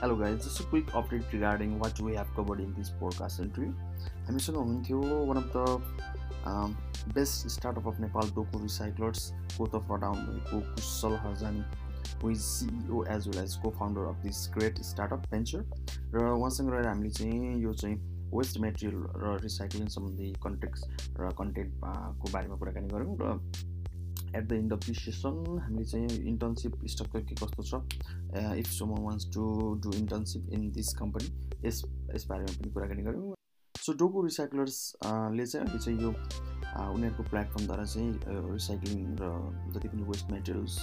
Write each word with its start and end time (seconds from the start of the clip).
Guys, 0.00 0.44
just 0.44 0.60
a 0.60 0.62
quick 0.62 0.86
update 0.92 1.24
regarding 1.32 1.76
what 1.76 1.98
we 1.98 2.14
have 2.14 2.32
covered 2.36 2.60
in 2.60 2.72
this 2.74 2.90
podcast 3.00 3.40
entry. 3.40 3.70
हामीसँग 4.26 4.56
हुनुहुन्थ्यो 4.56 4.98
one 5.26 5.36
of 5.36 5.50
the 5.54 7.12
best 7.14 7.48
startup 7.48 7.86
of 7.88 7.98
Nepal 8.00 8.30
Doko 8.36 8.58
रिसाइक्लर्सको 8.62 9.66
तर्फबाट 9.66 10.04
आउनुभएको 10.04 10.60
Kushal 10.74 11.16
Harjani 11.24 11.64
who 12.22 12.30
is 12.30 12.40
CEO 12.42 13.02
as 13.14 13.28
well 13.28 13.42
as 13.42 13.56
co 13.62 13.70
founder 13.78 14.06
of 14.10 14.22
this 14.22 14.46
great 14.56 14.78
startup 14.90 15.26
venture 15.32 15.64
र 16.14 16.26
उहाँसँग 16.28 16.70
रहेर 16.72 16.86
हामीले 16.86 17.10
चाहिँ 17.18 17.54
यो 17.62 17.72
चाहिँ 17.82 17.96
वेस्ट 18.34 18.60
मेटेरियल 18.60 19.02
र 19.24 19.36
रिसाइक्लिङ 19.42 19.88
सम्बन्धी 19.96 20.32
कन्टेक्स 20.44 20.84
र 21.20 21.32
कन्टेन्टको 21.42 22.32
बारेमा 22.32 22.56
कुराकानी 22.62 22.94
गऱ्यौँ 22.94 23.16
र 23.22 23.36
at 24.36 24.48
the 24.48 24.52
end 24.52 24.72
of 24.72 24.86
this 24.86 25.04
session 25.04 25.58
हामीले 25.62 25.84
चाहिँ 25.84 26.20
इन्टर्नसिप 26.28 26.84
स्ट्रक्चर 26.94 27.20
के 27.28 27.34
कस्तो 27.44 27.62
छ? 27.62 27.82
If 28.58 28.66
someone 28.78 29.02
wants 29.04 29.30
to 29.34 29.42
do 29.84 29.96
internship 29.98 30.52
in 30.54 30.70
this 30.72 30.94
company 30.98 31.66
यस 31.66 31.82
यसबारेमा 32.14 32.52
पनि 32.60 32.72
कुराकानी 32.72 33.02
गऱ्यौँ। 33.02 33.34
सो 33.74 33.92
डोको 33.98 34.22
रिसाइक्लर्सले 34.22 35.46
चाहिँ 35.46 35.66
अहिले 35.66 35.78
चाहिँ 35.84 36.02
यो 36.02 36.10
उनीहरूको 36.78 37.22
प्लेटफर्मद्वारा 37.30 37.84
चाहिँ 37.84 38.12
रिसाइक्लिङ 38.52 39.16
र 39.20 39.30
जति 39.74 39.88
पनि 39.88 40.02
वेस्ट 40.08 40.30
मेटेरियल्स 40.32 40.74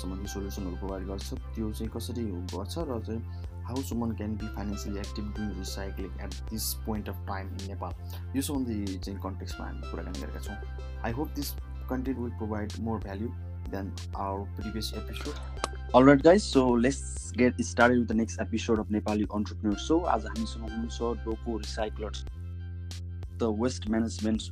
सम्बन्धी 0.00 0.28
सोल्युसनहरू 0.32 0.76
प्रोभाइड 0.76 1.06
गर्छ 1.06 1.34
त्यो 1.54 1.72
चाहिँ 1.72 1.90
कसरी 1.96 2.24
गर्छ 2.54 2.74
र 2.88 3.00
चाहिँ 3.06 3.22
how 3.68 3.82
someone 3.88 4.14
can 4.16 4.36
be 4.36 4.46
financially 4.56 4.98
active 4.98 5.24
doing 5.36 5.50
recycling 5.58 6.20
at 6.24 6.34
this 6.50 6.72
point 6.86 7.08
of 7.08 7.26
time 7.28 7.48
in 7.48 7.66
Nepal 7.68 8.36
यो 8.36 8.42
सम्बन्धी 8.42 8.98
चाहिँ 8.98 9.20
कन्टेक्समा 9.22 9.66
हामी 9.66 9.90
कुराकानी 9.90 10.20
गरेका 10.20 10.40
छौँ। 10.40 10.56
I 11.04 11.12
hope 11.18 11.28
this 11.36 11.52
content 11.90 12.18
will 12.18 12.30
provide 12.38 12.72
more 12.80 12.98
value 13.00 13.28
than 13.70 13.92
our 14.16 14.44
previous 14.56 14.92
episode 14.96 15.94
alright 15.94 16.22
guys 16.22 16.42
so 16.42 16.64
let's 16.78 17.32
get 17.38 17.60
started 17.64 17.98
with 17.98 18.06
the 18.06 18.16
next 18.16 18.40
episode 18.40 18.78
of 18.80 18.90
Nepali 18.90 19.26
entrepreneur 19.34 19.76
so 19.80 19.98
आज 20.14 20.26
हामीसँग 20.26 20.62
हुनुहुन्छ 20.62 21.24
Doko 21.24 21.56
recyclers 21.58 22.24
the 23.38 23.54
waste 23.60 23.88
management 23.90 24.42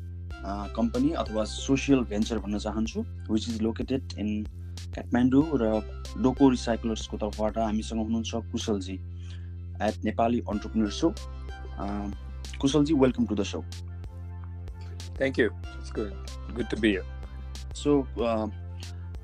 company 0.77 1.11
अथवा 1.21 1.45
social 1.47 2.01
venture 2.11 2.39
भन्न 2.39 2.59
चाहन्छु 2.59 3.05
which 3.31 3.49
is 3.49 3.61
located 3.62 4.12
in 4.19 4.43
Kathmandu 4.89 5.45
र 5.55 5.71
डोको 6.23 6.49
रिसाइक्लर्सको 6.51 7.17
तर्फबाट 7.19 7.59
हामीसँग 7.59 8.01
हुनुहुन्छ 8.01 8.51
Kushal ji 8.53 8.95
at 9.83 10.05
Nepali 10.05 10.43
entrepreneur 10.51 10.91
so 10.93 11.12
Kushal ji 12.61 12.95
welcome 12.97 13.27
to 13.27 13.34
the 13.34 13.49
show 13.53 13.62
thank 15.19 15.39
you 15.39 15.51
good 15.95 16.67
to 16.67 16.81
be 16.81 16.97
so 17.79 17.91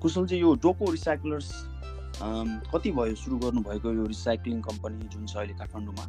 Kushal ji 0.02 0.36
यो 0.38 0.54
डोको 0.64 0.90
रिसाइक्लर्स 0.90 1.52
कति 2.74 2.90
भयो 2.98 3.14
सुरु 3.22 3.36
गर्नुभएको 3.38 3.92
यो 3.92 4.04
रिसाइक्लिङ 4.06 4.60
कम्पनी 4.68 5.08
जुन 5.14 5.26
छ 5.26 5.36
अहिले 5.36 5.54
काठमाडौँमा? 5.54 6.04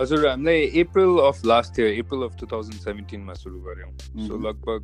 हजुर 0.00 0.26
हामीलाई 0.28 0.66
April 0.82 1.18
of 1.26 1.44
last 1.46 1.78
year 1.78 1.90
April 2.02 2.22
of 2.22 2.36
two 2.40 2.46
thousand 2.52 2.80
सेभेन्टिनमा 2.80 3.34
सुरु 3.34 3.60
गऱ्यौँ। 3.60 3.92
सो 4.26 4.38
लगभग 4.48 4.82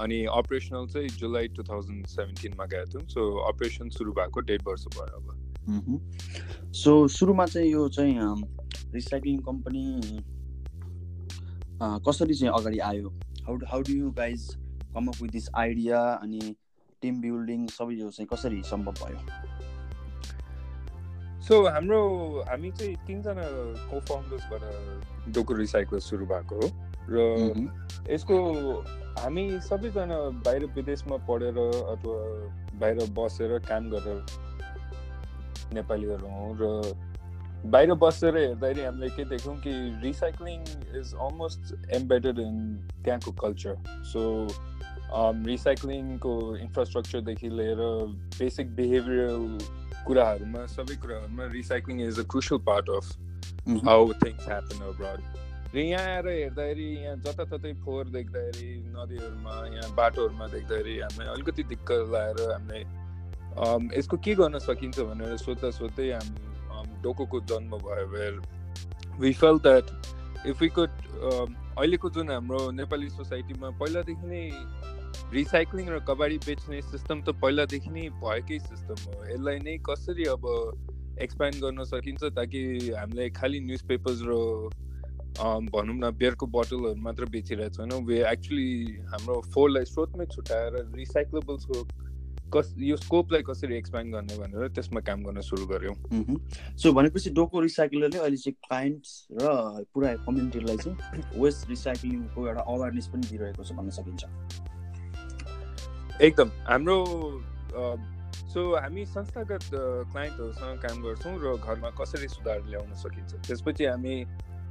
अनि 0.00 0.18
अपरेसनल 0.32 0.86
चाहिँ 0.88 1.08
जुलाई 1.20 1.48
टु 1.56 1.62
थाउजन्ड 1.70 2.06
सेभेन्टिनमा 2.06 2.64
गएको 2.72 2.86
थियौँ। 2.92 3.08
सो 3.08 3.20
अपरेसन 3.48 3.88
सुरु 3.96 4.12
भएको 4.18 4.40
डेढ 4.50 4.62
वर्ष 4.68 4.84
भयो 4.96 5.16
अब। 5.20 5.26
सो 6.74 6.92
सुरुमा 7.16 7.46
चाहिँ 7.46 7.70
यो 7.72 7.88
चाहिँ 7.96 8.14
रिसाइक्लिङ 8.94 9.38
कम्पनी 9.48 9.84
कसरी 12.08 12.34
चाहिँ 12.34 12.52
अगाडि 12.54 12.78
आयो? 12.88 13.08
How 13.46 13.56
how 13.70 13.80
do 13.82 13.92
you 13.92 14.10
guys 14.18 14.40
come 14.94 15.06
up 15.06 15.22
with 15.22 15.30
this 15.30 15.48
idea 15.56 16.00
अनि 16.22 16.54
टिम 17.02 17.20
बिल्डिङ 17.20 17.66
सबै 17.76 17.94
यो 17.94 18.10
चाहिँ 18.10 18.28
कसरी 18.32 18.62
सम्भव 18.62 19.04
भयो? 19.04 19.20
सो 21.42 21.62
हाम्रो 21.66 22.00
हामी 22.48 22.70
चाहिँ 22.70 22.96
तिनजना 23.06 23.46
को 23.90 24.00
फाउन्डर्सबाट 24.00 25.32
डोको 25.34 25.54
रिसाइकल 25.54 25.98
सुरु 25.98 26.26
भएको 26.26 26.56
हो। 26.56 26.68
र 27.10 27.16
यसको 28.10 28.36
हामी 29.18 29.44
सबैजना 29.60 30.18
बाहिर 30.46 30.66
विदेशमा 30.74 31.16
पढेर 31.28 31.58
अथवा 31.58 32.18
बाहिर 32.80 32.98
बसेर 33.18 33.58
काम 33.68 33.90
गरेर 33.90 34.20
नेपालीहरू 35.74 36.26
हौँ 36.28 36.52
र 36.60 36.70
बाहिर 37.64 37.94
बसेर 37.94 38.36
हेर्दाखेरि 38.36 38.84
हामीले 38.84 39.08
के 39.08 39.24
देख्यौँ 39.24 39.56
कि 39.56 39.72
recycling 40.02 40.62
is 41.00 41.14
almost 41.14 41.74
embedded 41.94 42.38
in 42.38 42.56
त्यहाँको 43.04 43.32
कल्चर 43.42 43.76
सो 44.12 44.22
रिसाइक्लिङको 45.44 46.34
इन्फ्रास्ट्रक्चरदेखि 46.58 47.48
लिएर 47.50 47.80
बेसिक 48.34 48.74
बिहेभियरल 48.76 49.46
कुराहरूमा 50.06 50.66
सबै 50.68 50.96
कुराहरूमा 50.98 51.46
recycling 51.52 52.00
is 52.02 52.18
a 52.18 52.26
crucial 52.28 52.58
part 52.66 52.90
of 52.92 53.84
how 53.84 54.12
things 54.20 54.46
happen 54.46 54.84
abroad 54.86 55.40
र 55.74 55.78
यहाँ 55.80 56.06
आएर 56.06 56.28
हेर्दाखेरि 56.28 56.88
यहाँ 56.96 57.16
जताततै 57.18 57.72
फोहोर 57.80 58.08
देख्दाखेरि 58.10 58.72
नदीहरूमा 58.92 59.54
यहाँ 59.68 59.94
बाटोहरूमा 59.94 60.46
देख्दाखेरि 60.48 60.98
हामीलाई 61.00 61.28
अलिकति 61.30 61.62
दिक्क 61.70 61.92
लगाएर 61.92 62.42
हामीले 62.48 62.80
यसको 63.96 64.16
के 64.18 64.34
गर्न 64.36 64.58
सकिन्छ 64.60 65.00
भनेर 65.02 65.36
सोद्धा 65.38 65.70
सोध्दै 65.72 66.10
हामी 66.12 67.00
डोकोको 67.02 67.40
जन्म 67.46 67.76
भयो 67.78 68.06
where 68.10 68.40
we 69.18 69.32
felt 69.34 69.58
that 69.60 69.90
if 70.46 70.60
we 70.60 70.68
could 70.70 70.90
अहिलेको 71.72 72.10
जुन 72.10 72.30
हाम्रो 72.30 72.70
नेपाली 72.72 73.08
सोसाइटीमा 73.10 73.70
पहिलादेखि 73.78 74.26
नै 74.26 74.44
रिसाइक्लिङ 75.32 75.86
र 75.88 75.98
कबाडी 76.08 76.38
बेच्ने 76.46 76.80
सिस्टम 76.82 77.20
त 77.20 77.34
पहिलादेखि 77.42 77.90
नै 77.90 78.08
भएकै 78.22 78.58
सिस्टम 78.68 78.98
हो। 79.06 79.24
यसलाई 79.32 79.58
नै 79.66 79.76
कसरी 79.88 80.24
अब 80.36 80.44
एक्सप्यान्ड 81.26 81.56
गर्न 81.64 81.84
सकिन्छ 81.90 82.32
ताकि 82.38 82.60
हामीलाई 83.00 83.30
खालि 83.40 83.60
न्युज 83.68 83.82
पेपर्स 83.88 84.22
र 84.28 84.36
भनौँ 85.72 85.96
न 85.96 86.10
बियरको 86.20 86.46
बोटलहरू 86.56 86.94
मात्र 87.04 87.24
बेचिरहेको 87.32 87.76
छैनौँ। 87.76 88.00
वे 88.08 88.18
एक्चुली 88.30 88.70
हाम्रो 89.12 89.40
फोहोरलाई 89.54 89.84
स्रोतमै 89.90 90.26
छुट्याएर 90.34 90.72
रिसाइक्लेबल्सको 90.96 91.78
कस 92.52 92.74
यो 92.84 92.96
स्कोपलाई 92.96 93.42
कसरी 93.48 93.76
एक्सप्यान्ड 93.76 94.14
गर्ने 94.14 94.36
भनेर 94.36 94.68
त्यसमा 94.76 95.00
काम 95.08 95.22
गर्न 95.24 95.40
सुरु 95.40 95.66
गऱ्यौँ। 95.72 95.96
सो 96.76 96.92
भनेपछि 96.92 97.30
डोको 97.40 97.60
रिसाइक्लरले 97.60 98.18
अहिले 98.18 98.36
चाहिँ 98.36 98.56
क्लाइन्ट्स 98.68 99.10
र 99.40 99.56
पुरा 99.94 100.14
कम्युनिटीलाई 100.28 100.76
चाहिँ 100.84 101.40
वेस्ट 101.40 101.68
रिसाइक्लिङको 101.70 102.46
एउटा 102.48 102.62
अवेरनेस 102.74 103.08
पनि 103.08 103.26
दिइरहेको 103.32 103.64
छ 103.64 103.72
भन्न 103.72 103.90
सकिन्छ। 103.96 104.24
एकदम 106.20 106.50
हाम्रो 106.68 106.96
सो 108.52 108.60
हामी 108.76 109.04
संस्थागत 109.06 109.64
क्लाइन्टहरूसँग 110.12 110.78
काम 110.82 111.02
गर्छौँ 111.02 111.36
र 111.42 111.56
घरमा 111.56 111.90
कसरी 112.00 112.28
सुधार 112.28 112.60
ल्याउन 112.68 112.94
सकिन्छ। 113.02 113.34
त्यसपछि 113.48 113.84
हामी 113.84 114.14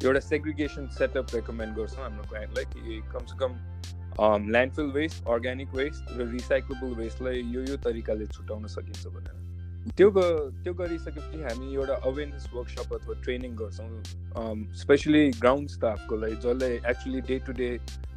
एउटा 0.05 0.19
सेग्रिगेसन 0.21 0.87
सेटअप 0.97 1.35
रेकमेन्ड 1.35 1.75
गर्छौँ 1.75 2.03
हाम्रो 2.03 2.23
क्लाइन्टलाई 2.29 2.65
कि 2.73 3.01
कमसेकम 3.13 3.51
ल्यान्डफिल 4.51 4.91
वेस्ट 4.95 5.27
अर्ग्यानिक 5.27 5.73
वेस्ट 5.75 6.11
र 6.17 6.27
रिसाइक्लेबल 6.31 6.93
वेस्टलाई 7.01 7.41
यो 7.53 7.61
यो 7.69 7.77
तरिकाले 7.83 8.25
छुट्याउन 8.27 8.67
सकिन्छ 8.75 9.07
भनेर। 9.07 9.35
त्यो 9.97 10.09
त्यो 10.63 10.73
गरिसकेपछि 10.73 11.41
हामी 11.43 11.73
एउटा 11.73 11.95
अवेरनेस 12.09 12.49
वर्कसप 12.53 12.93
अथवा 12.93 13.13
ट्रेनिङ 13.23 13.55
गर्छौँ 13.61 14.73
स्पेसली 14.81 15.23
ग्राउन्ड 15.41 15.69
स्टाफको 15.69 16.15
लागि 16.21 16.35
जसले 16.45 16.69
एक्चुली 16.91 17.21
डे 17.29 17.39
टु 17.47 17.51
डे 17.57 17.69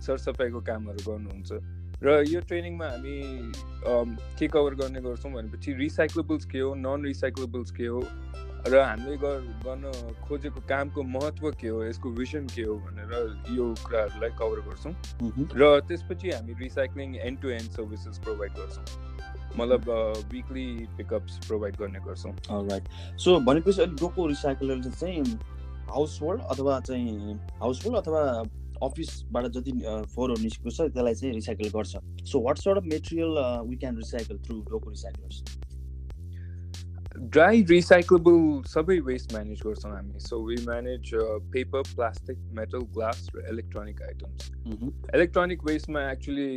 सरसफाइको 0.07 0.61
कामहरू 0.69 1.01
गर्नुहुन्छ। 1.09 1.51
र 2.05 2.23
यो 2.29 2.41
ट्रेनिङमा 2.45 2.87
हामी 2.87 3.17
के 4.39 4.47
कभर 4.55 4.75
गर्ने 4.77 5.01
गर्छौँ 5.01 5.33
भनेपछि 5.33 5.73
रिसाइक्लेबल्स 5.75 6.45
के 6.53 6.59
हो 6.61 6.75
नन 6.77 7.05
रिसाइक्लेबल्स 7.05 7.71
के 7.79 7.87
हो 7.87 8.01
र 8.69 8.81
हामीले 8.81 9.17
गर्न 9.65 9.85
खोजेको 10.25 10.61
कामको 10.69 11.03
महत्त्व 11.03 11.51
के 11.61 11.69
हो 11.69 11.85
यसको 11.85 12.11
भिजन 12.19 12.47
के 12.55 12.63
हो 12.63 12.75
भनेर 12.85 13.11
यो 13.57 13.65
कुराहरूलाई 13.85 14.31
कभर 14.41 14.61
गर्छौँ। 14.69 14.93
र 15.57 15.81
त्यसपछि 15.89 16.31
हामी 16.31 16.53
recycling 16.61 17.17
end 17.17 17.41
to 17.41 17.49
end 17.57 17.71
services 17.73 18.19
provide 18.25 18.53
गर्छौँ। 18.59 18.85
मतलब 19.59 19.91
विकली 20.33 20.67
पिकअप्स 20.97 21.39
प्रोभाइड 21.47 21.77
गर्ने 21.77 22.01
गर्छौँ। 22.07 22.33
राइट 22.71 22.85
सो 23.21 23.39
भनेपछि 23.49 23.81
अहिले 23.81 23.97
डोको 24.01 24.27
रिसाइकलरले 24.27 24.91
चाहिँ 24.91 25.23
हाउस 25.91 26.19
होल्ड 26.23 26.43
अथवा 26.53 26.81
चाहिँ 26.81 27.35
हाउस 27.61 27.85
होल्ड 27.87 27.97
अथवा 27.99 28.23
अफिसबाट 28.87 29.51
जति 29.59 29.73
फोहोरहरू 29.75 30.43
निस्केको 30.43 30.71
छ 30.71 30.81
त्यसलाई 30.81 31.15
चाहिँ 31.15 31.35
रिसाइकल 31.35 31.69
गर्छ। 31.77 31.93
So 32.33 32.41
what 32.47 32.59
sort 32.65 32.77
of 32.79 32.91
material 32.95 33.39
we 33.69 33.77
can 33.77 33.97
recycle 33.97 34.43
through 34.49 34.57
Doko 34.73 34.91
recyclers 34.91 35.45
dry 37.35 37.63
recyclable 37.71 38.39
सबै 38.69 38.99
वेस्ट 39.07 39.33
म्यानेज 39.33 39.61
गर्छौँ 39.67 39.91
हामी। 39.93 40.21
So 40.21 40.39
we 40.47 40.57
manage 40.67 41.11
paper 41.53 41.83
plastic 41.95 42.39
metal 42.59 42.83
glass 42.97 43.29
र 43.35 43.45
इलेक्ट्रोनिक 43.53 44.03
आइटम्स 44.03 44.51
इलेक्ट्रोनिक 45.15 45.65
वेस्टमा 45.65 46.01
एक्चुली 46.11 46.49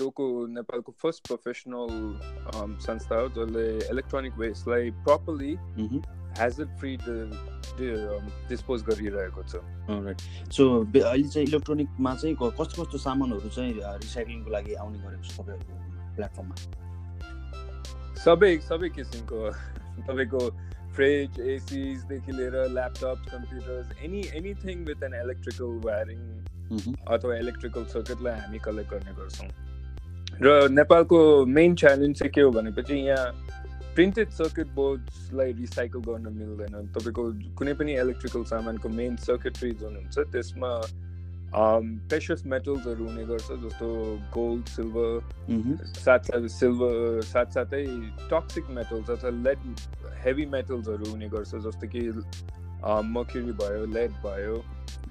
डोको 0.00 0.26
नेपालको 0.54 0.94
फर्स्ट 1.02 1.26
प्रोफेसनल 1.28 2.78
संस्था 2.86 3.20
हो 3.20 3.28
जसले 3.36 3.66
इलेक्ट्रोनिक 3.92 4.38
वेस्टलाई 4.38 4.90
प्रपरली 5.04 5.52
हेजर्ड 6.40 6.68
फ्री 6.78 6.96
डिस्पोज 8.48 8.82
गरिरहेको 8.82 9.42
छ? 9.42 9.60
राइट 10.06 10.20
सो 10.52 10.64
अहिले 10.84 11.28
चाहिँ 11.28 11.46
इलेक्ट्रोनिकमा 11.48 12.14
चाहिँ 12.14 12.36
कस्तो 12.36 12.82
कस्तो 12.82 12.98
सामानहरू 12.98 13.48
चाहिँ 13.56 13.72
रिसाइक्लिङको 14.04 14.50
लागि 14.50 14.74
आउने 14.84 14.98
गरेको 14.98 15.22
छ 15.22 15.38
तपाईँहरूको 15.40 15.74
प्लेटफर्ममा 16.16 16.56
सबै 18.24 18.52
सबै 18.68 18.88
किसिमको 18.96 19.50
तपाईँको 20.08 20.40
फ्रिज 20.96 21.40
एसिजदेखि 21.40 22.32
लिएर 22.32 22.54
laptop 22.72 23.18
computers 23.30 23.86
any 24.04 24.22
anything 24.34 24.84
with 24.84 25.02
an 25.04 25.14
electrical 25.22 25.80
wiring 25.84 26.20
अथवा 27.14 27.36
इलेक्ट्रिकल 27.36 27.84
सर्किटलाई 27.94 28.40
हामी 28.40 28.58
कलेक्ट 28.58 28.90
गर्ने 28.90 29.12
गर्छौँ। 29.18 29.48
र 30.42 30.68
नेपालको 30.68 31.18
मेन 31.46 31.74
च्यालेन्ज 31.74 32.18
चाहिँ 32.18 32.32
के 32.32 32.40
हो 32.40 32.50
भनेपछि 32.50 32.94
यहाँ 32.94 33.26
प्रिन्टेड 33.96 34.30
सर्किट 34.32 34.66
बोर्ड्सलाई 34.74 35.52
रिसाइकल 35.58 36.00
गर्न 36.06 36.32
मिल्दैन 36.34 36.86
तपाईँको 36.92 37.22
कुनै 37.56 37.74
पनि 37.74 37.92
इलेक्ट्रिकल 37.96 38.44
सामानको 38.46 38.88
मेन 38.94 39.16
सर्किटरी 39.22 39.70
जुन 39.82 39.96
हुन्छ 39.96 40.24
त्यसमा 40.32 40.72
प्रेसियस 41.54 42.42
मेटल्सहरू 42.46 43.04
हुने 43.04 43.24
गर्छ 43.26 43.56
जस्तो 43.62 43.88
गोल्ड 44.34 44.68
सिल्भर 44.68 45.84
साथसाथै 45.98 46.48
सिल्भर 46.54 47.22
साथसाथै 47.24 47.84
टक्सिक 48.30 48.70
मेटल्स 48.78 49.10
अथवा 49.10 49.30
लेड 49.38 49.64
हेभी 50.24 50.46
मेटल्सहरू 50.54 51.10
हुने 51.10 51.28
गर्छ 51.30 51.62
जस्तो 51.66 51.88
कि 51.88 52.02
मक्युरी 53.10 53.52
भयो 53.54 53.86
लेड 53.92 54.18
भयो 54.24 54.58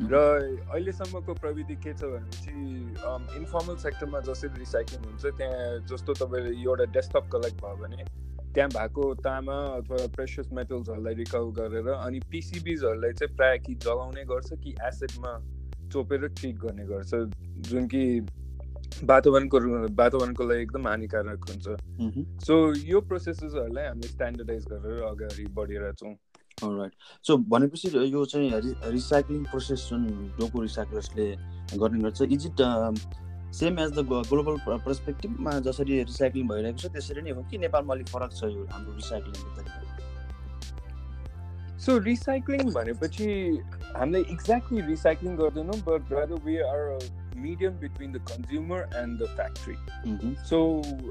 र 0.04 0.22
अहिलेसम्मको 0.68 1.34
प्रविधि 1.36 1.76
के 1.78 1.94
छ 1.94 2.12
भनेपछि 2.12 3.40
इन्फर्मल 3.40 3.78
सेक्टरमा 3.80 4.20
जसरी 4.28 4.60
रिसाइक्लिङ 4.60 5.10
हुन्छ 5.10 5.34
त्यहाँ 5.34 5.74
जस्तो 5.88 6.14
तपाईँले 6.22 6.56
एउटा 6.62 6.92
डेस्कटप 6.92 7.30
कलेक्ट 7.32 7.62
भयो 7.64 7.76
भने 7.78 8.06
त्यहाँ 8.56 8.70
भएको 8.70 9.14
तामा 9.24 9.58
अथवा 9.78 9.98
प्रेसियस 10.16 10.48
मेटल्सहरूलाई 10.54 11.14
रिकभर 11.14 11.52
गरेर 11.60 11.88
अनि 11.96 12.20
पिसिबिजहरूलाई 12.32 13.14
चाहिँ 13.14 13.36
प्रायः 13.36 13.58
कि 13.66 13.76
जलाउने 13.84 14.24
गर्छ 14.26 14.54
कि 14.64 14.76
एसिडमा 14.88 15.32
चोपेर 15.94 16.28
ट्रिट 16.30 16.56
गर्ने 16.60 16.86
गर्छ 16.88 17.14
जुन 17.70 17.88
कि 17.88 18.04
वातावरणको 19.04 19.60
वातावरणको 19.96 20.44
लागि 20.44 20.62
एकदम 20.62 20.88
हानिकारक 20.88 21.46
हुन्छ। 21.50 21.66
सो 22.46 22.56
यो 22.88 23.02
प्रोसेसेसहरूलाई 23.10 23.86
हामीले 23.86 24.08
स्ट्यान्डर्डाइज 24.08 24.66
गरेर 24.72 25.04
अगाडि 25.04 25.46
बढिरहेछौँ 25.58 26.14
राइट 26.64 26.92
सो 27.26 27.38
भनेपछि 27.52 27.88
यो 28.14 28.26
चाहिँ 28.26 28.62
रिसाइक्लिङ 28.92 29.44
प्रोसेस 29.52 29.88
जुन 29.90 30.08
डोको 30.40 30.62
रिसाइक्लर्सले 30.62 31.28
गर्ने 31.78 32.00
गर्छ 32.04 32.22
is 32.22 32.46
it 32.48 32.62
same 33.56 33.80
as 33.80 33.92
the 33.92 34.06
global 34.08 34.58
पर्सपेक्टिभमा 34.68 35.52
जसरी 35.66 35.98
रिसाइक्लिङ 36.04 36.48
भइरहेको 36.48 36.80
छ 36.80 36.94
त्यसरी 36.94 37.22
नै 37.26 37.36
हो 37.36 37.44
कि 37.52 37.58
नेपालमा 37.60 37.94
अलिक 37.94 38.10
फरक 38.10 38.32
छ 38.34 38.50
यो 38.52 38.64
हाम्रो 38.72 38.96
रिसाइक्लिङको 38.96 39.52
तरिका 39.58 39.86
सो 41.80 41.98
रिसाइक्लिङ 42.00 42.72
भनेपछि 42.72 43.28
हामीले 43.92 44.20
एक्ज्याक्टली 44.34 44.82
रिसाइक्लिङ 44.84 45.38
गर्दैनौँ 45.38 45.78
but 45.86 46.12
rather 46.14 46.42
we 46.46 46.58
are 46.66 46.84
medium 47.38 47.78
between 47.80 48.12
the 48.12 48.22
consumer 48.30 48.82
and 48.96 49.22
the 49.22 49.30
factory 49.36 50.36
so 50.50 50.60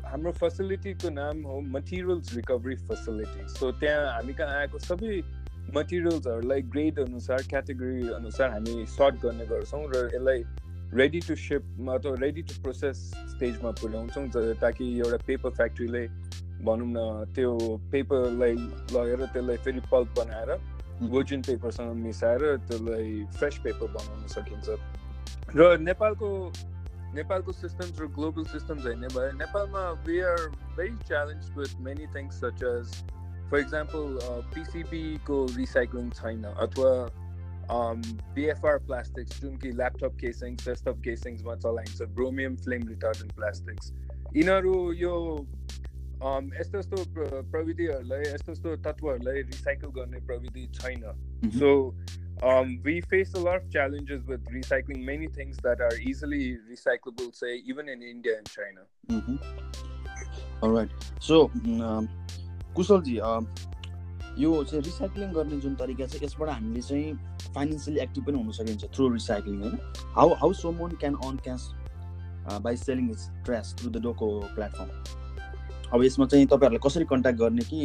हाम्रो 0.07 0.33
फेसिलिटीको 0.35 1.11
नाम 1.15 1.43
हो 1.47 1.61
मटेरियल्स 1.71 2.35
रिकभरी 2.37 2.77
फेसिलिटी 2.85 3.49
सो 3.55 3.71
त्यहाँ 3.79 4.05
हामी 4.11 4.35
कहाँ 4.35 4.59
आएको 4.59 4.79
सबै 4.81 5.23
मटेरियल्सहरूलाई 5.73 6.63
ग्रेड 6.71 7.01
अनुसार 7.01 7.49
क्याटेगोरी 7.51 8.09
अनुसार 8.15 8.51
हामी 8.51 8.87
सर्ट 8.91 9.23
गर्ने 9.23 9.47
गर्छौँ 9.47 9.83
र 9.89 10.05
यसलाई 10.07 10.45
रेडी 10.93 11.21
टु 11.29 11.35
सिप 11.37 11.63
अथवा 11.91 12.15
रेडी 12.21 12.43
टु 12.43 12.61
प्रोसेस 12.63 12.99
स्टेजमा 13.33 13.71
पुर्याउँछौँ 13.81 14.55
ताकि 14.61 14.85
एउटा 14.99 15.19
पेपर 15.27 15.51
फ्याक्ट्रीले 15.57 16.07
भनौँ 16.67 16.89
न 16.89 17.33
त्यो 17.35 17.51
पेपरलाई 17.93 18.55
लगेर 18.95 19.25
त्यसलाई 19.33 19.57
फेरि 19.65 19.81
पल्प 19.91 20.15
बनाएर 20.19 20.51
वर्जिन 21.15 21.43
पेपरसँग 21.43 21.97
मिसाएर 22.03 22.43
त्यसलाई 22.69 23.25
फ्रेस 23.39 23.59
पेपर 23.65 23.87
बनाउन 23.97 24.27
सकिन्छ। 24.35 24.77
र 25.57 25.77
नेपालको 25.81 26.29
नेपालको 27.15 27.53
सिस्टम्स 27.53 28.01
र 28.01 28.07
ग्लोबल 28.15 28.45
सिस्टम्स 28.53 28.87
हेर्ने 28.87 29.09
भए 29.17 29.33
नेपालमा 29.41 29.83
we 30.07 30.21
are 30.31 30.49
very 30.77 30.97
challenge 31.09 31.51
with 31.59 31.81
many 31.89 32.07
things 32.15 32.41
such 32.45 32.63
as 32.71 32.95
for 33.51 33.59
example 33.59 34.19
पिसिबीको 34.55 35.37
recycling 35.57 36.11
छैन 36.21 36.43
अथवा 36.45 36.91
बिएफआर 37.71 38.79
प्लास्टिक्स 38.87 39.41
जुन 39.43 39.57
कि 39.57 39.71
ल्यापटप 39.73 40.17
केसिङ्स 40.21 40.69
डेस्कटप 40.69 41.01
केसिङ्समा 41.05 41.55
चलाइन्छ 41.67 42.03
ब्रोमियम 42.19 42.57
फ्लेम 42.65 42.89
रिटार्डेन्ट 42.89 43.33
प्लास्टिक्स 43.37 43.93
यिनीहरू 44.37 44.75
यो 45.03 45.15
यस्तो 46.59 46.79
यस्तो 46.79 47.05
प्रविधिहरूलाई 47.53 48.21
यस्तो 48.33 48.53
यस्तो 48.53 48.77
तत्त्वहरूलाई 48.89 49.43
रिसाइकल 49.43 49.89
गर्ने 50.01 50.21
प्रविधि 50.27 50.67
छैन 50.81 51.03
so 51.59 51.73
we 52.85 53.01
face 53.01 53.33
a 53.35 53.39
lot 53.39 53.57
of 53.57 53.71
challenges 53.71 54.23
with 54.25 54.45
recycling 54.47 55.03
many 55.05 55.29
things 55.29 55.57
that 55.59 55.81
are 55.81 55.97
easily 55.99 56.59
recyclable, 56.71 57.35
say, 57.35 57.63
even 57.65 57.89
in 57.89 58.03
India 58.03 58.37
and 58.37 58.47
China. 58.47 58.83
Mm-hmm. 59.09 59.37
All 60.63 60.71
right. 60.71 60.91
So, 61.21 61.51
um, 61.65 62.09
Kushal ji 62.75 63.19
यो 64.39 64.51
चाहिँ 64.65 64.83
रिसाइक्लिङ 64.85 65.33
गर्ने 65.33 65.57
जुन 65.61 65.75
तरिका 65.81 66.07
छ 66.07 66.23
यसबाट 66.23 66.49
हामीले 66.49 66.81
चाहिँ 66.83 67.13
फाइनेन्सियली 67.55 68.01
एक्टिभ 68.01 68.25
पनि 68.27 68.39
हुन 68.39 68.51
सकिन्छ 68.53 68.85
थ्रु 68.95 69.09
रिसाइक्लिङ 69.13 69.61
होइन? 69.63 69.79
How 70.17 70.35
how 70.41 70.53
someone 70.73 70.91
can 71.01 71.15
earn 71.25 71.37
cash 71.45 71.71
by 72.63 72.77
selling 72.77 73.11
is 73.11 73.29
trash 73.45 73.75
through 73.79 73.91
the 73.91 74.03
Doko 74.03 74.29
platform 74.55 75.91
अब 75.93 76.05
यसमा 76.05 76.27
चाहिँ 76.27 76.47
तपाईँहरूलाई 76.47 76.89
कसरी 76.89 77.05
कन्ट्याक्ट 77.11 77.39
गर्ने 77.41 77.65
कि 77.73 77.81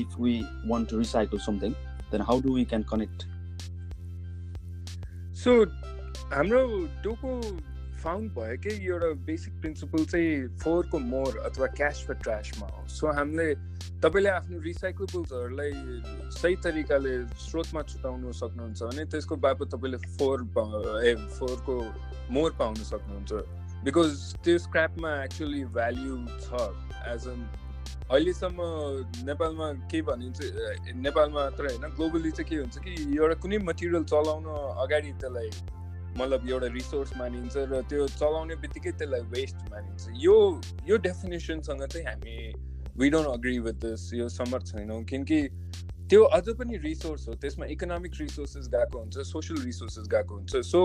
if 0.00 0.16
we 0.20 0.34
want 0.70 0.90
to 0.90 0.98
recycle 0.98 1.38
something 1.46 1.72
then 2.12 2.20
how 2.30 2.40
do 2.40 2.54
we 2.54 2.64
can 2.72 2.82
connect 2.92 3.26
so 5.44 5.54
हाम्रो 6.34 6.62
डोको 7.04 7.30
फाउन्ड 8.02 8.30
भयो 8.34 8.56
कि 8.62 8.70
एउटा 8.86 9.08
बेसिक 9.26 9.52
प्रिन्सिपल 9.60 10.04
चाहिँ 10.04 10.58
फोरको 10.58 10.98
मोर 10.98 11.38
अथवा 11.46 11.66
क्यास 11.78 12.04
फर 12.08 12.14
ट्रासमा 12.26 12.66
हो। 12.66 12.86
सो 12.88 13.12
हामीले 13.18 13.54
तपाईँले 14.02 14.30
आफ्नो 14.30 14.60
रिसाइक्लेबल्सहरूलाई 14.62 15.72
सही 16.36 16.56
तरिकाले 16.64 17.14
स्रोतमा 17.46 17.82
छुटाउनु 17.90 18.32
सक्नुहुन्छ 18.42 18.82
भने 18.82 19.04
त्यसको 19.14 19.36
बापत 19.46 19.74
तपाईँले 19.74 19.98
फोर 20.18 20.38
ए 21.06 21.14
फोरको 21.38 21.74
मोर 22.34 22.50
पाउन 22.58 22.74
सक्नुहुन्छ। 22.92 23.32
बिकज 23.84 24.10
त्यो 24.44 24.58
स्क्रापमा 24.58 25.10
एक्चुली 25.24 25.64
भ्याल्यु 25.76 26.16
छ। 26.42 26.50
एज 27.12 27.26
एन 27.28 27.40
अहिलेसम्म 28.10 28.58
नेपालमा 29.26 29.68
के 29.90 30.00
भनिन्छ 30.02 30.38
नेपालमा 30.96 31.40
मात्र 31.40 31.70
होइन 31.70 31.94
ग्लोबली 31.96 32.30
चाहिँ 32.30 32.48
के 32.50 32.56
हुन्छ 32.56 32.78
कि 32.78 32.92
एउटा 33.16 33.34
कुनै 33.42 33.58
मटेरियल 33.68 34.04
चलाउन 34.12 34.44
अगाडि 34.84 35.12
त्यसलाई 35.20 35.50
मतलब 36.16 36.48
एउटा 36.48 36.66
रिसोर्स 36.74 37.16
मानिन्छ 37.16 37.56
र 37.56 37.80
त्यो 37.90 38.06
चलाउने 38.08 38.56
बित्तिकै 38.62 38.90
त्यसलाई 38.98 39.20
वेस्ट 39.32 39.56
मानिन्छ। 39.70 40.02
यो 40.24 40.36
यो 40.88 40.96
डेफिनेसनसँग 41.06 41.82
चाहिँ 41.86 42.06
हामी 42.06 42.36
we 42.98 43.10
don't 43.10 43.28
agree 43.28 43.58
with 43.58 43.78
this 43.84 44.12
यो 44.14 44.28
समर्थ 44.28 44.66
छैनौँ। 44.72 45.02
किनकि 45.04 45.40
त्यो 46.10 46.22
अझ 46.36 46.48
पनि 46.58 46.76
रिसोर्स 46.84 47.28
हो। 47.28 47.34
त्यसमा 47.42 47.66
इकोनोमिक 47.72 48.12
रिसोर्सेस 48.20 48.68
गएको 48.74 48.98
हुन्छ 48.98 49.18
सोसियल 49.32 49.64
रिसोर्सेस 49.64 50.08
गएको 50.12 50.34
हुन्छ। 50.34 50.56
सो 50.70 50.80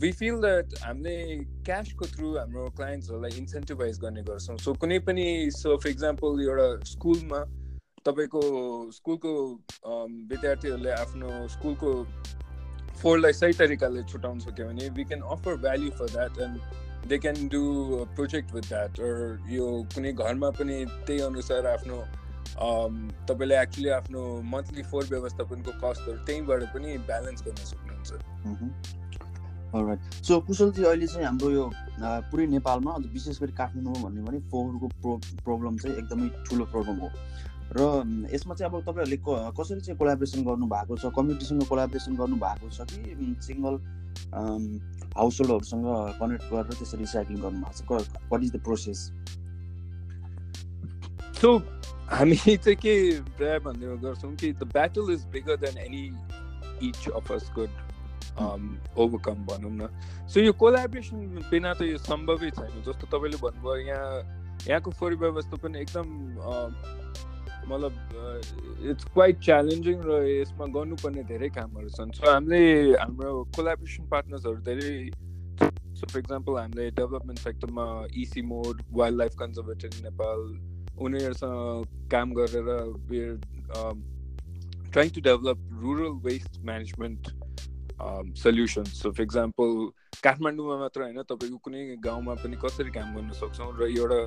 वी 0.00 0.10
फिल 0.12 0.40
द्याट 0.40 0.74
हामीले 0.82 1.16
क्यासको 1.64 2.06
थ्रु 2.14 2.36
हाम्रो 2.36 2.68
क्लाइन्ट्सहरूलाई 2.76 3.38
इन्सेन्टिभाइज 3.40 3.98
गर्ने 4.00 4.22
गर्छौँ। 4.22 4.56
सो 4.58 4.74
कुनै 4.76 4.98
पनि 5.08 5.26
सो 5.56 5.76
फर 5.76 5.88
इक्जाम्पल 5.90 6.42
एउटा 6.44 6.68
स्कुलमा 6.92 7.40
तपाईँको 8.04 8.42
स्कुलको 8.92 9.32
विद्यार्थीहरूले 10.30 10.90
आफ्नो 10.90 11.30
स्कुलको 11.54 11.92
फोरलाई 13.06 13.32
सही 13.38 13.52
तरिकाले 13.54 14.02
छुट्याउन 14.10 14.38
सक्यो 14.42 14.66
भने 14.68 14.84
we 14.94 15.04
can 15.06 15.20
offer 15.32 15.56
value 15.64 15.90
for 15.98 16.08
that 16.12 16.38
and 16.44 16.54
they 17.10 17.16
can 17.24 17.36
do 17.48 17.60
project 18.16 18.54
with 18.54 18.64
that 18.68 18.92
यो 19.56 19.66
कुनै 19.94 20.12
घरमा 20.12 20.48
पनि 20.58 20.76
त्यही 21.06 21.20
अनुसार 21.26 21.66
आफ्नो 21.72 21.98
तपाईँले 23.28 23.56
एक्चुली 23.62 23.90
आफ्नो 24.00 24.22
मन्थली 24.54 24.82
फोर 24.90 25.02
व्यवस्थापनको 25.10 25.70
कस्टहरू 25.84 26.18
त्यहीँबाट 26.26 26.60
पनि 26.74 26.88
ब्यालेन्स 27.10 27.40
गर्न 27.46 27.60
सक्नुहुन्छ 27.70 28.10
सो 30.26 30.40
कुशलजी 30.48 30.82
अहिले 30.84 31.06
चाहिँ 31.06 31.26
हाम्रो 31.26 31.50
यो 31.50 31.64
पुरै 32.30 32.46
नेपालमा 32.58 32.92
विशेष 33.06 33.36
गरी 33.42 33.52
काठमाडौँमा 33.62 34.00
भन्ने 34.08 34.22
भने 34.28 34.38
फोहोरको 34.50 34.86
प्रो 35.02 35.12
प्रब्लम 35.44 35.74
चाहिँ 35.82 35.96
एकदमै 35.96 36.28
ठुलो 36.48 36.64
प्रब्लम 36.74 36.96
हो। 37.04 37.08
र 37.74 37.80
यसमा 38.32 38.54
चाहिँ 38.54 38.70
अब 38.70 38.80
तपाईँहरूले 38.86 39.18
कसरी 39.58 39.80
चाहिँ 39.80 39.98
कोलाबरेसन 39.98 40.44
गर्नु 40.46 40.66
भएको 40.66 40.96
छ? 40.96 41.10
कम्युनिटीसँग 41.16 41.62
कोलाबरेसन 41.66 42.14
गर्नु 42.16 42.36
भएको 42.36 42.70
छ 42.70 42.86
कि 42.90 43.00
सिङ्गल 43.46 43.74
हाउस 45.16 45.40
होल्डहरूसँग 45.40 45.86
कनेक्ट 46.20 46.44
गरेर 46.52 46.74
त्यसरी 46.78 47.00
रिसाइक्लिङ 47.00 47.40
गर्नुभएको 47.42 47.98
छ? 47.98 48.06
What 48.30 48.40
is 48.42 48.50
the 48.52 48.58
process 48.64 49.00
so 51.40 51.48
हामी 52.10 52.36
चाहिँ 52.36 52.76
के 52.80 52.94
प्रायः 53.36 53.58
भन्ने 53.66 53.96
गर्छौँ 54.04 54.34
कि 54.36 54.52
the 54.52 54.70
battle 54.72 55.12
is 55.12 55.24
bigger 55.32 55.56
than 55.64 55.76
any 55.78 56.04
each 56.88 57.08
of 57.08 57.32
us 57.32 57.50
could 57.58 57.72
overcome 58.40 59.44
भनौँ 59.48 59.72
न। 59.72 59.88
सो 60.28 60.40
यो 60.40 60.52
कोलाब्रेसन 60.54 61.16
बिना 61.50 61.72
त 61.74 61.82
यो 61.82 61.98
सम्भवै 61.98 62.50
छैन। 62.56 62.82
जस्तो 62.86 63.04
तपाईँले 63.12 63.38
भन्नुभयो 63.42 63.76
यहाँ 63.90 64.08
यहाँको 64.68 64.90
फोहोर 64.90 65.14
व्यवस्था 65.16 65.56
पनि 65.62 65.80
एकदम 65.80 66.06
मतलब 67.68 68.88
इट्स 68.90 69.04
क्वाइट 69.14 69.40
च्यालेन्जिङ 69.44 70.02
र 70.06 70.20
यसमा 70.28 70.66
गर्नुपर्ने 70.78 71.24
धेरै 71.30 71.48
कामहरू 71.58 71.88
छन् 71.96 72.16
सो 72.18 72.30
हामीले 72.30 72.62
हाम्रो 72.96 73.32
कोलाब्रेसन 73.56 74.08
पार्टनर्सहरू 74.10 74.60
धेरै 74.70 74.94
सो 75.98 76.10
फर 76.12 76.18
इक्जाम्पल 76.18 76.58
हामीले 76.60 76.90
डेभलपमेन्ट 76.98 77.38
सेक्टरमा 77.40 77.86
इसी 78.24 78.42
मोड 78.54 78.82
वाइल्ड 79.00 79.18
लाइफ 79.18 79.38
कन्जर्भेटरी 79.38 80.02
नेपाल 80.02 80.44
उनीहरूसँग 80.98 82.10
काम 82.10 82.34
गरेर 82.34 82.68
trying 84.92 85.10
to 85.10 85.20
develop 85.20 85.58
rural 85.70 86.18
waste 86.20 86.58
management 86.62 87.32
um, 88.00 88.34
solutions. 88.34 88.98
So, 88.98 89.12
for 89.12 89.22
example, 89.22 89.92
काठमाडौँमा 90.24 90.76
मात्र 90.78 91.02
होइन 91.02 91.22
तपाईँको 91.22 91.58
कुनै 91.64 91.82
गाउँमा 92.00 92.34
पनि 92.40 92.56
कसरी 92.56 92.90
काम 92.90 93.14
गर्न 93.16 93.32
सक्छौँ 93.36 93.68
र 93.76 93.88
एउटा 93.90 94.20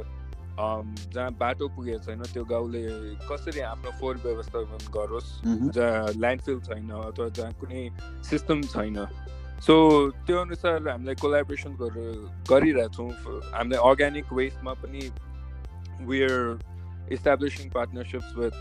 जहाँ 0.57 1.31
बाटो 1.39 1.67
पुगेको 1.75 2.03
छैन 2.05 2.21
त्यो 2.33 2.43
गाउँले 2.45 2.81
कसरी 3.29 3.61
आफ्नो 3.69 3.91
फोहोर 3.99 4.15
व्यवस्थापन 4.25 4.81
गरोस् 4.91 5.29
जहाँ 5.75 6.13
ल्यान्डफिल 6.17 6.59
छैन 6.67 6.89
अथवा 6.89 7.27
जहाँ 7.37 7.53
कुनै 7.59 7.83
सिस्टम 8.29 8.61
छैन। 8.73 8.97
सो 9.59 9.75
त्यो 10.25 10.37
अनुसार 10.39 10.87
हामीलाई 10.87 11.15
कोलाबोरेसन 11.21 11.73
गरेर 11.79 12.17
गरिरहेछौँ 12.49 13.09
हामीलाई 13.53 13.79
अर्ग्यानिक 13.89 14.27
वेस्टमा 14.33 14.73
पनि 14.83 15.01
वेयर 16.07 16.35
इस्टाब्लिसिङ 17.11 17.69
पार्टनरसिप्स 17.71 18.29
विथ 18.37 18.59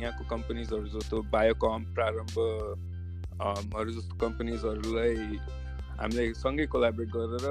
यहाँको 0.00 0.22
कम्पनीजहरू 0.30 0.86
जस्तो 0.88 1.16
बायोकम 1.32 1.80
प्रारम्भहरू 1.96 3.90
जस्तो 3.90 4.14
कम्पनीजहरूलाई 4.24 5.14
हामीले 6.00 6.24
सँगै 6.34 6.66
कोलाबरेट 6.72 7.08
गरेर 7.16 7.44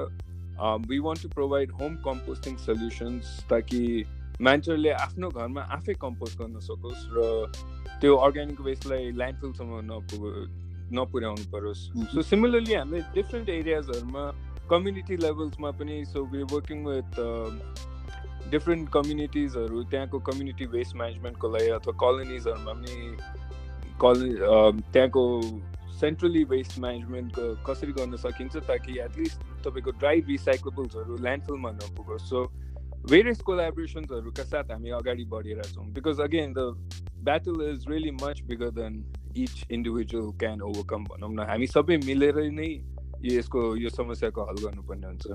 we 0.89 0.99
want 0.99 1.21
to 1.21 1.29
provide 1.29 1.71
home 1.81 1.95
composting 2.05 2.55
solutions 2.65 3.25
ताकि 3.49 3.81
मान्छेहरूले 4.41 4.91
आफ्नो 4.91 5.29
घरमा 5.29 5.61
आफै 5.75 5.93
कम्पोस्ट 6.01 6.39
गर्न 6.39 6.59
सकोस् 6.65 7.03
र 7.17 7.27
त्यो 8.01 8.15
अर्ग्यानिक 8.15 8.61
वेस्टलाई 8.61 9.11
ल्यान्डफिलसम्म 9.11 9.79
नपुग 9.91 10.23
नपुर्याउनु 10.93 11.45
परोस्। 11.51 11.79
सो 12.13 12.21
सिमिलरली 12.21 12.73
हामीले 12.73 13.01
डिफ्रेन्ट 13.15 13.49
एरियाजहरूमा 13.49 14.25
कम्युनिटी 14.69 15.17
लेभल्समा 15.17 15.71
पनि 15.79 16.03
so 16.05 16.23
we 16.33 16.43
working 16.53 16.85
with 16.85 17.19
different 18.51 18.89
कम्युनिटिजहरू 18.89 19.83
त्यहाँको 19.91 20.19
कम्युनिटी 20.29 20.65
वेस्ट 20.75 20.95
म्यानेजमेन्टको 20.95 21.47
लागि 21.55 21.69
अथवा 21.77 21.93
कलोनिजहरूमा 22.03 22.73
पनि 22.73 22.95
कल 24.03 24.17
त्यहाँको 24.93 25.23
सेन्ट्रली 25.99 26.43
वेस्ट 26.51 26.79
म्यानेजमेन्ट 26.79 27.33
कसरी 27.67 27.91
गर्न 27.93 28.15
सकिन्छ 28.17 28.55
ताकि 28.67 28.99
एटलिस्ट 29.01 29.37
तपाईँको 29.65 29.91
ड्राई 29.99 30.21
रिसाइक्लेबल्सहरू 30.27 31.17
ल्यान्डफिलमा 31.17 31.71
नपुगोस्. 31.71 32.29
सो 32.29 32.45
भेरियस 33.09 33.41
कोलाबोरेसन्सहरूका 33.47 34.43
साथ 34.43 34.71
हामी 34.71 34.89
अगाडि 34.97 35.25
बढिरहेछौँ 35.31 35.85
because 35.95 36.19
again 36.21 36.53
the 36.53 36.59
battle 37.23 37.61
is 37.69 37.87
really 37.89 38.11
much 38.23 38.41
bigger 38.49 38.69
than 38.77 38.93
each 39.37 39.65
individual 39.71 40.29
can 40.39 40.61
overcome 40.61 41.03
भनौँ 41.09 41.31
न। 41.33 41.39
हामी 41.49 41.67
सबै 41.67 41.97
मिलेर 42.05 42.37
नै 42.51 42.69
यसको 43.23 43.61
यो 43.77 43.89
समस्याको 43.89 44.43
हल 44.45 44.57
गर्नुपर्ने 44.63 45.07
हुन्छ। 45.07 45.25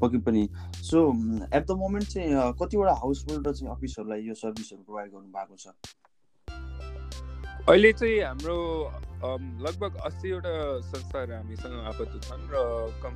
पक्कै 0.00 0.18
पनि। 0.26 0.42
सो 0.88 0.98
एट 1.54 1.64
द 1.66 1.70
मोमेन्ट 1.82 2.06
चाहिँ 2.06 2.52
कतिवटा 2.60 2.94
हाउस 3.02 3.24
होल्ड 3.28 3.48
र 3.48 3.52
चाहिँ 3.52 3.70
अफिसहरूलाई 3.74 4.20
यो 4.28 4.34
सर्भिसहरू 4.34 4.82
प्रोभाइड 4.82 5.10
गर्नु 5.12 5.28
भएको 5.34 5.56
छ? 5.58 5.66
अहिले 7.68 7.92
चाहिँ 7.92 8.20
हाम्रो 8.22 8.56
लगभग 9.18 9.96
अस्सीवटा 10.06 10.54
संस्थाहरू 10.88 11.32
हामीसँग 11.34 11.74
आबद्ध 11.90 12.20
छन् 12.22 12.44
र 12.52 12.56
come 13.02 13.14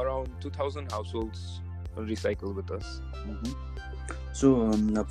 around 0.00 0.42
two 0.42 0.50
thousand 0.58 0.92
households 1.14 1.42
recycle 2.08 2.52
with 2.58 2.72
us 2.72 2.88
so 4.40 4.48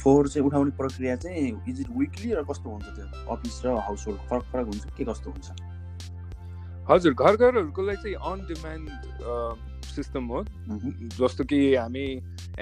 फोहोर 0.03 0.27
चाहिँ 0.27 0.45
उठाउने 0.47 0.71
प्रक्रिया 0.77 1.15
चाहिँ 1.23 1.47
इज 1.69 1.79
इट 1.81 1.89
विकली 1.97 2.33
र 2.33 2.43
कस्तो 2.51 2.69
हुन्छ 2.69 2.85
त्यो 2.85 3.05
अफिस 3.35 3.61
र 3.65 3.77
हाउस 3.87 4.07
होल्ड 4.07 4.19
फरक 4.29 4.43
फरक 4.51 4.65
हुन्छ 4.65 4.85
के 4.97 5.05
कस्तो 5.05 5.31
हुन्छ? 5.31 5.47
हजुर 6.89 7.13
घर 7.13 7.35
घरहरूको 7.35 7.81
लागि 7.87 8.01
चाहिँ 8.03 8.15
अन 8.31 8.45
डिमान्ड 8.47 8.87
सिस्टम 9.89 10.25
हो। 10.31 10.43
जस्तो 11.19 11.43
कि 11.43 11.59
हामी 11.75 12.07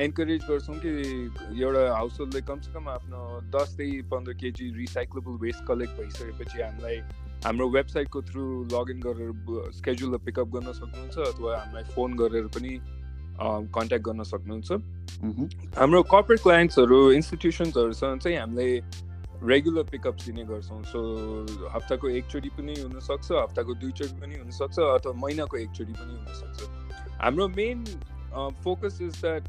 एन्करेज 0.06 0.42
गर्छौँ 0.50 0.76
कि 0.86 0.92
एउटा 1.62 1.94
हाउस 1.94 2.20
होल्डले 2.20 2.42
कमसेकम 2.50 2.90
आफ्नो 2.90 3.22
दसदेखि 3.56 4.02
पन्ध्र 4.12 4.34
केजी 4.42 4.66
रिसाइक्लेबल 4.78 5.34
वेस्ट 5.46 5.66
कलेक्ट 5.68 6.02
भइसकेपछि 6.02 6.62
हामीलाई 6.62 7.00
हाम्रो 7.46 7.70
वेबसाइटको 7.70 8.22
थ्रु 8.30 8.44
लगइन 8.74 9.00
गरेर 9.00 9.32
स्केड्युल 9.74 10.18
पिकअप 10.26 10.48
गर्न 10.56 10.72
सक्नुहुन्छ 10.74 11.18
अथवा 11.28 11.58
हामीलाई 11.58 11.84
फोन 11.96 12.16
गरेर 12.18 12.48
पनि 12.56 12.72
कन्ट्याक्ट 13.78 14.06
गर्न 14.06 14.24
सक्नुहुन्छ। 14.24 14.70
हाम्रो 15.78 16.02
कर्पोरेट 16.14 16.42
क्लाइन्ट्सहरू 16.44 17.00
इन्स्टिट्युसन्सहरूसँग 17.12 18.20
चाहिँ 18.20 18.38
हामीले 18.38 18.70
रेगुलर 19.44 19.84
पिकअप 19.92 20.16
दिने 20.26 20.44
गर्छौँ। 20.50 20.82
सो 20.84 21.00
हप्ताको 21.74 22.10
एकचोटि 22.10 22.50
पनि 22.58 22.74
हुनसक्छ 22.82 23.32
हप्ताको 23.32 23.74
दुईचोटि 23.82 24.16
पनि 24.22 24.36
हुनसक्छ 24.36 24.80
अथवा 24.80 25.14
महिनाको 25.24 25.58
एकचोटि 25.58 25.94
पनि 25.94 26.14
हुनसक्छ। 26.18 26.58
हाम्रो 27.22 27.48
मेन 27.54 27.84
फोकस 28.64 28.98
इज 29.02 29.22
द्याट 29.22 29.44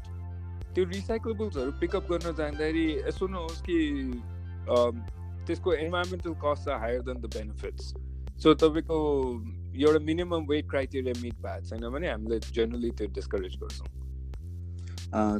त्यो 0.75 0.83
रिसाइक्लेबल्सहरू 0.85 1.71
पिकअप 1.81 2.11
गर्न 2.11 2.35
जाँदाखेरि 2.37 2.85
यसो 3.07 3.27
नहोस् 3.27 3.61
कि 3.65 3.77
त्यसको 5.49 5.73
इन्भाइरोमेन्टल 5.85 6.33
कस्ट 6.45 6.61
छ 6.65 6.79
higher 6.85 7.01
than 7.09 7.21
the 7.21 7.33
benefits 7.35 7.93
so 8.43 8.53
तपाईँको 8.63 8.97
एउटा 9.75 9.99
मिनिमम 10.05 10.45
वेट 10.49 10.69
क्राइटेरिया 10.69 11.13
मिट 11.21 11.35
भएको 11.45 11.65
छैन 11.69 11.89
भने 11.93 12.07
हामीले 12.09 12.39
जेनरली 12.39 12.91
त्यो 12.91 13.07
डिस्करेज 13.15 13.57
गर्छौँ। 13.63 13.87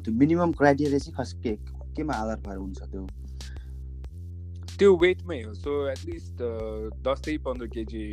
त्यो 0.03 0.13
मिनिमम 0.13 0.51
क्राइटेरिया 0.59 0.99
चाहिँ 0.99 1.15
खास 1.17 1.33
के 1.43 1.55
केमा 1.95 2.13
आधार 2.13 2.39
भएर 2.47 2.57
हुन्छ 2.57 2.79
त्यो? 2.81 3.07
त्यो 4.79 4.95
वेटमै 4.97 5.41
हो। 5.41 5.53
सो 5.53 5.71
एटलिस्ट 5.89 6.41
दसदेखि 7.07 7.37
पन्ध्र 7.45 7.67
केजी 7.75 8.05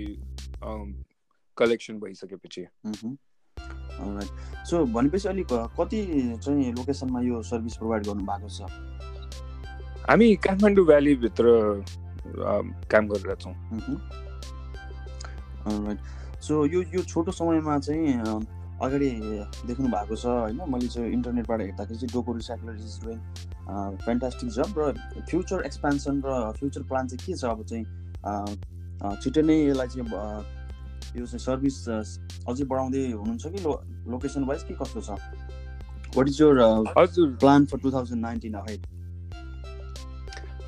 कलेक्सन 1.57 1.95
भइसकेपछि। 2.01 2.65
सो 4.71 4.85
भनेपछि 4.95 5.29
अलिक 5.29 5.53
कति 5.81 6.01
चाहिँ 6.45 6.73
लोकेसनमा 6.73 7.21
यो 7.23 7.43
सर्भिस 7.51 7.77
प्रोभाइड 7.77 8.07
गर्नु 8.07 8.25
भएको 8.27 8.49
छ? 8.49 8.61
हामी 10.09 10.27
काठमाडौँ 10.47 10.85
भ्यालीभित्र 10.87 11.45
काम 12.91 13.07
गरिरहेछौँ 13.09 13.55
सो 16.47 16.55
यो 16.67 16.83
यो 16.95 17.03
छोटो 17.03 17.33
समयमा 17.33 17.79
चाहिँ 17.79 18.15
अगाडि 18.87 19.11
देख्नु 19.67 19.89
भएको 19.89 20.17
छ 20.17 20.27
होइन? 20.27 20.61
मैले 20.71 20.89
चाहिँ 20.95 21.13
इन्टरनेटबाट 21.13 21.61
हेर्दाखेरि 21.61 21.99
चाहिँ 21.99 22.13
Doko 22.13 22.33
recycler 22.33 22.75
is 22.77 22.95
doing 23.05 23.19
fantastic 24.05 24.49
job 24.59 24.79
र 24.79 24.93
फ्युचर 25.31 25.65
एक्सपेन्सन 25.67 26.23
र 26.27 26.53
फ्युचर 26.59 26.83
प्लान 26.87 27.07
चाहिँ 27.09 27.27
के 27.27 27.35
छ? 27.35 27.45
अब 27.45 27.65
चाहिँ 27.67 27.85
छिट्टै 29.23 29.43
नै 29.43 29.57
यसलाई 29.67 29.89
चाहिँ 29.89 30.07
यो 31.17 31.27
चाहिँ 31.27 31.43
सर्भिस 31.51 31.77
अझै 32.47 32.65
बढाउँदै 32.65 33.03
हुनुहुन्छ 33.11 33.47
कि 33.47 33.61
लो 33.65 33.73
लोकेसन 34.13 34.45
वाइज 34.45 34.63
के 34.69 34.75
कस्तो 34.83 35.01
छ? 35.01 35.11
What 36.17 36.29
is 36.29 36.41
your 36.41 36.55
plan 37.43 37.67
for 37.67 37.79
two 37.83 37.91
thousand 37.93 38.23
nineteen 38.23 38.55
ahead 38.63 38.81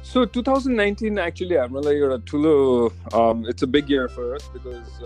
so 0.09 0.25
two 0.35 0.43
thousand 0.43 0.77
nineteen 0.77 1.19
actually 1.19 1.57
हाम्रो 1.57 1.81
लागि 1.83 1.99
एउटा 1.99 2.17
ठुलो 2.29 2.53
it's 3.50 3.65
a 3.65 3.67
big 3.73 3.91
year 3.93 4.07
for 4.15 4.35
us 4.35 4.49
because 4.55 5.03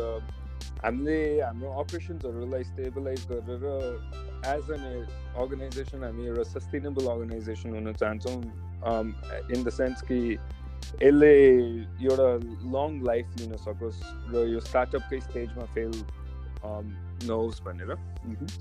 हामीले 0.84 1.16
हाम्रो 1.40 1.70
अपरेसन्सहरूलाई 1.80 2.64
स्टेबलाइज 2.64 3.26
गरेर 3.30 3.64
एज 4.48 4.70
एन 4.76 4.84
अर्गनाइजेसन 5.42 6.04
हामी 6.04 6.26
एउटा 6.26 6.44
सस्टेनेबल 6.50 7.10
अर्गनाइजेसन 7.14 7.74
हुन 7.76 7.92
चाहन्छौँ 7.94 8.36
इन 8.36 9.64
द 9.64 9.70
सेन्स 9.72 10.02
कि 10.10 10.20
यसले 10.22 11.34
एउटा 12.06 12.30
लङ 12.72 12.98
लाइफ 13.04 13.36
लिन 13.40 13.56
सकोस् 13.64 14.02
र 14.32 14.46
यो 14.48 14.60
स्टार्टअपकै 14.62 15.20
स्टेजमा 15.22 15.64
फेल 15.74 15.92
नहोस् 16.62 17.60
भनेर। 17.64 17.90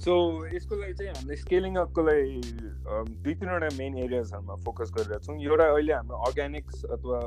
सो 0.03 0.13
यसको 0.55 0.75
लागि 0.75 0.93
चाहिँ 0.93 1.13
हामीले 1.13 1.35
स्केलिङ 1.37 1.75
अपको 1.83 2.01
लागि 2.07 2.41
दुई 3.21 3.33
तिनवटा 3.33 3.69
मेन 3.77 3.97
एरियाजहरूमा 4.05 4.55
फोकस 4.65 4.91
गरिरहेको 4.97 5.25
छौँ। 5.25 5.37
एउटा 5.41 5.65
अहिले 5.73 5.93
हाम्रो 5.93 6.17
अर्ग्यानिक्स 6.29 6.83
अथवा 6.97 7.19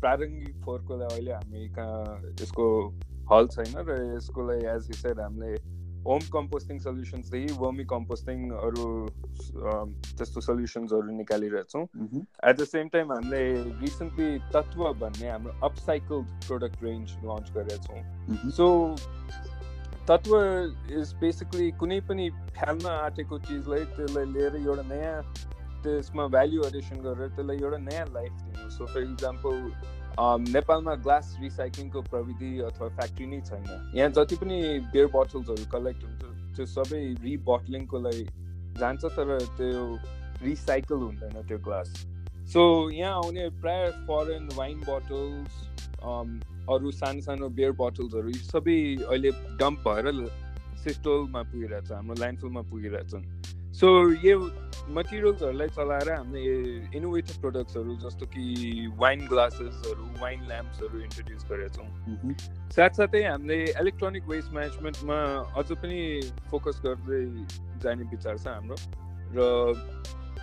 प्रारम्भिक 0.00 0.54
फोहोरको 0.64 0.96
लागि 1.02 1.14
अहिले 1.14 1.32
हामी 1.32 1.68
कहाँ 1.76 2.34
यसको 2.42 2.66
हल 3.32 3.46
छैन 3.58 3.74
र 3.90 4.00
यसको 4.16 4.40
लागि 4.48 4.66
एज 4.76 4.86
हिसाब 4.94 5.20
हामीले 5.20 5.52
होम 6.06 6.20
कम्पोस्टिङ 6.32 6.78
सल्युसन्सदेखि 6.80 7.52
वर्मी 7.60 7.84
कम्पोस्टिङहरू 7.84 8.86
त्यस्तो 10.16 10.40
सल्युसन्सहरू 10.40 11.16
निकालिरहेछौँ 11.16 11.82
एट 11.84 12.56
द 12.56 12.64
सेम 12.64 12.88
टाइम 12.94 13.12
हामीले 13.12 13.42
रिसेन्टली 13.82 14.30
तत्व 14.54 14.80
भन्ने 15.02 15.28
हाम्रो 15.28 15.52
अपसाइकल 15.68 16.22
प्रोडक्ट 16.46 16.84
रेन्ज 16.84 17.12
लन्च 17.24 17.52
गरेका 17.56 17.78
छौँ। 17.84 18.50
सो 18.58 18.66
तत्व 20.10 20.36
इज 20.92 21.12
बेसिकली 21.18 21.70
कुनै 21.78 22.00
पनि 22.06 22.28
फ्याल्न 22.50 22.86
आँटेको 22.88 23.38
चिजलाई 23.40 23.84
त्यसलाई 23.90 24.24
लिएर 24.30 24.56
एउटा 24.58 24.82
नयाँ 24.88 25.22
त्यसमा 25.84 26.26
भ्याल्यु 26.28 26.64
एडिसन 26.64 26.96
गरेर 27.02 27.28
त्यसलाई 27.30 27.58
एउटा 27.58 27.78
नयाँ 27.82 28.06
लाइफ 28.12 28.40
दिनु 28.40 28.70
सो 28.72 28.86
फर 28.86 29.02
इक्जाम्पल 29.02 29.62
नेपालमा 30.48 30.94
ग्लास 31.04 31.30
रिसाइक्लिङको 31.40 32.02
प्रविधि 32.08 32.50
अथवा 32.62 32.88
फ्याक्ट्री 32.90 33.26
नै 33.26 33.40
छैन 33.42 33.64
यहाँ 33.94 34.10
जति 34.12 34.36
पनि 34.36 34.58
बियर 34.88 35.06
बोटल्सहरू 35.12 35.70
कलेक्ट 35.72 36.04
हुन्छ 36.04 36.56
त्यो 36.56 36.66
सबै 36.68 37.02
रिबटलिङको 37.22 38.00
लागि 38.00 38.24
जान्छ 38.78 39.12
तर 39.12 39.36
त्यो 39.56 39.84
रिसाइकल 40.42 41.04
हुँदैन 41.04 41.42
त्यो 41.44 41.58
ग्लास 41.64 41.94
सो 42.52 42.62
यहाँ 42.92 43.14
आउने 43.14 43.48
प्राय 43.60 43.90
फरेन 44.06 44.48
वाइन 44.54 44.80
बोटल्स 44.86 45.62
अरू 46.74 46.90
सानो 47.00 47.20
सानो 47.20 47.48
बियर 47.58 47.72
बोटल्सहरू 47.82 48.32
सबै 48.48 48.78
अहिले 49.02 49.30
डम्प 49.60 49.88
भएर 49.88 50.26
सिस्टोलमा 50.84 51.42
पुगिरहेछ 51.52 51.92
हाम्रो 51.92 52.14
ल्यान्डफुलमा 52.22 52.62
पुगिरहेछन् 52.70 53.24
सो 53.80 53.88
यो 54.22 54.36
मटेरियल्सहरूलाई 54.96 55.68
चलाएर 55.74 56.10
हामीले 56.12 56.54
इनोभेटिभ 56.98 57.36
प्रडक्ट्सहरू 57.40 57.96
जस्तो 58.04 58.26
कि 58.32 58.44
वाइन 59.02 59.20
ग्लासेसहरू 59.32 60.04
वाइन 60.22 60.40
ल्याम्प्सहरू 60.48 61.00
इन्ट्रोड्युस 61.00 61.44
गरेका 61.50 61.70
छौँ। 61.76 62.34
साथसाथै 62.76 63.22
हामीले 63.24 63.58
इलेक्ट्रोनिक 63.82 64.24
वेस्ट 64.28 64.52
म्यानेजमेन्टमा 64.54 65.18
अझ 65.60 65.68
पनि 65.82 66.00
फोकस 66.50 66.80
गर्दै 66.86 67.22
जाने 67.84 68.10
विचार 68.14 68.38
छ 68.38 68.46
हाम्रो। 68.48 68.76
र 69.36 69.38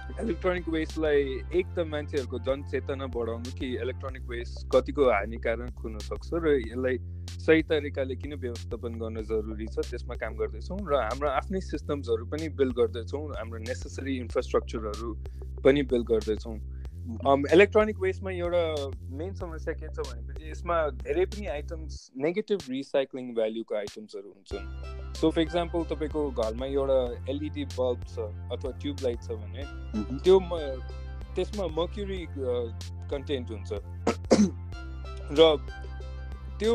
इलेक्ट्रोनिक 0.07 0.67
वेस्टलाई 0.69 1.23
एक 1.59 1.67
त 1.67 1.83
मान्छेहरूको 1.87 2.37
जनचेतना 2.47 3.07
बढाउनु 3.15 3.51
कि 3.59 3.67
इलेक्ट्रोनिक 3.85 4.29
वेस्ट 4.29 4.67
कतिको 4.75 5.09
हानिकारक 5.11 5.83
हुनसक्छ 5.85 6.29
र 6.43 6.53
यसलाई 6.57 6.97
सही 7.45 7.61
तरिकाले 7.71 8.15
किन 8.15 8.33
व्यवस्थापन 8.45 8.97
गर्न 9.03 9.23
जरुरी 9.31 9.67
छ 9.67 9.85
त्यसमा 9.89 10.15
काम 10.23 10.35
गर्दैछौँ 10.39 10.79
र 10.87 11.01
हाम्रो 11.03 11.29
आफ्नै 11.41 11.61
सिस्टम्सहरू 11.67 12.25
पनि 12.33 12.49
बिल्ड 12.55 12.75
गर्दैछौँ 12.79 13.23
हाम्रो 13.35 13.59
नेसेसरी 13.67 14.17
इन्फ्रास्ट्रक्चरहरू 14.17 15.13
पनि 15.63 15.83
बिल्ड 15.91 16.07
गर्दैछौँ। 16.11 16.57
इलेक्ट्रोनिक 17.53 17.99
वेस्टमा 18.01 18.31
एउटा 18.31 18.63
मेन 19.19 19.33
समस्या 19.41 19.73
के 19.73 19.87
छ 19.87 20.07
भनेपछि 20.07 20.51
यसमा 20.51 20.77
धेरै 21.03 21.25
पनि 21.35 21.45
आइटम्स 21.57 21.99
नेगेटिभ 22.25 22.59
रिसाइक्लिङ 22.69 23.33
भ्याल्युको 23.35 23.75
आइटम्सहरू 23.75 24.29
हुन्छन्। 24.29 24.96
सो 25.17 25.29
फर 25.31 25.41
इक्जाम्पल 25.41 25.83
तपाईँको 25.89 26.21
घरमा 26.31 26.65
एउटा 26.65 26.97
एलइडी 27.31 27.63
बल्ब 27.73 28.03
छ 28.09 28.25
अथवा 28.53 28.71
ट्युब 28.81 28.97
लाइट 29.03 29.21
छ 29.23 29.37
भने 29.41 29.63
त्यो 30.23 30.39
त्यसमा 31.35 31.65
मक्युरी 31.77 32.21
कन्टेन्ट 33.11 33.51
हुन्छ। 33.51 33.71
र 35.39 35.41
त्यो 36.59 36.73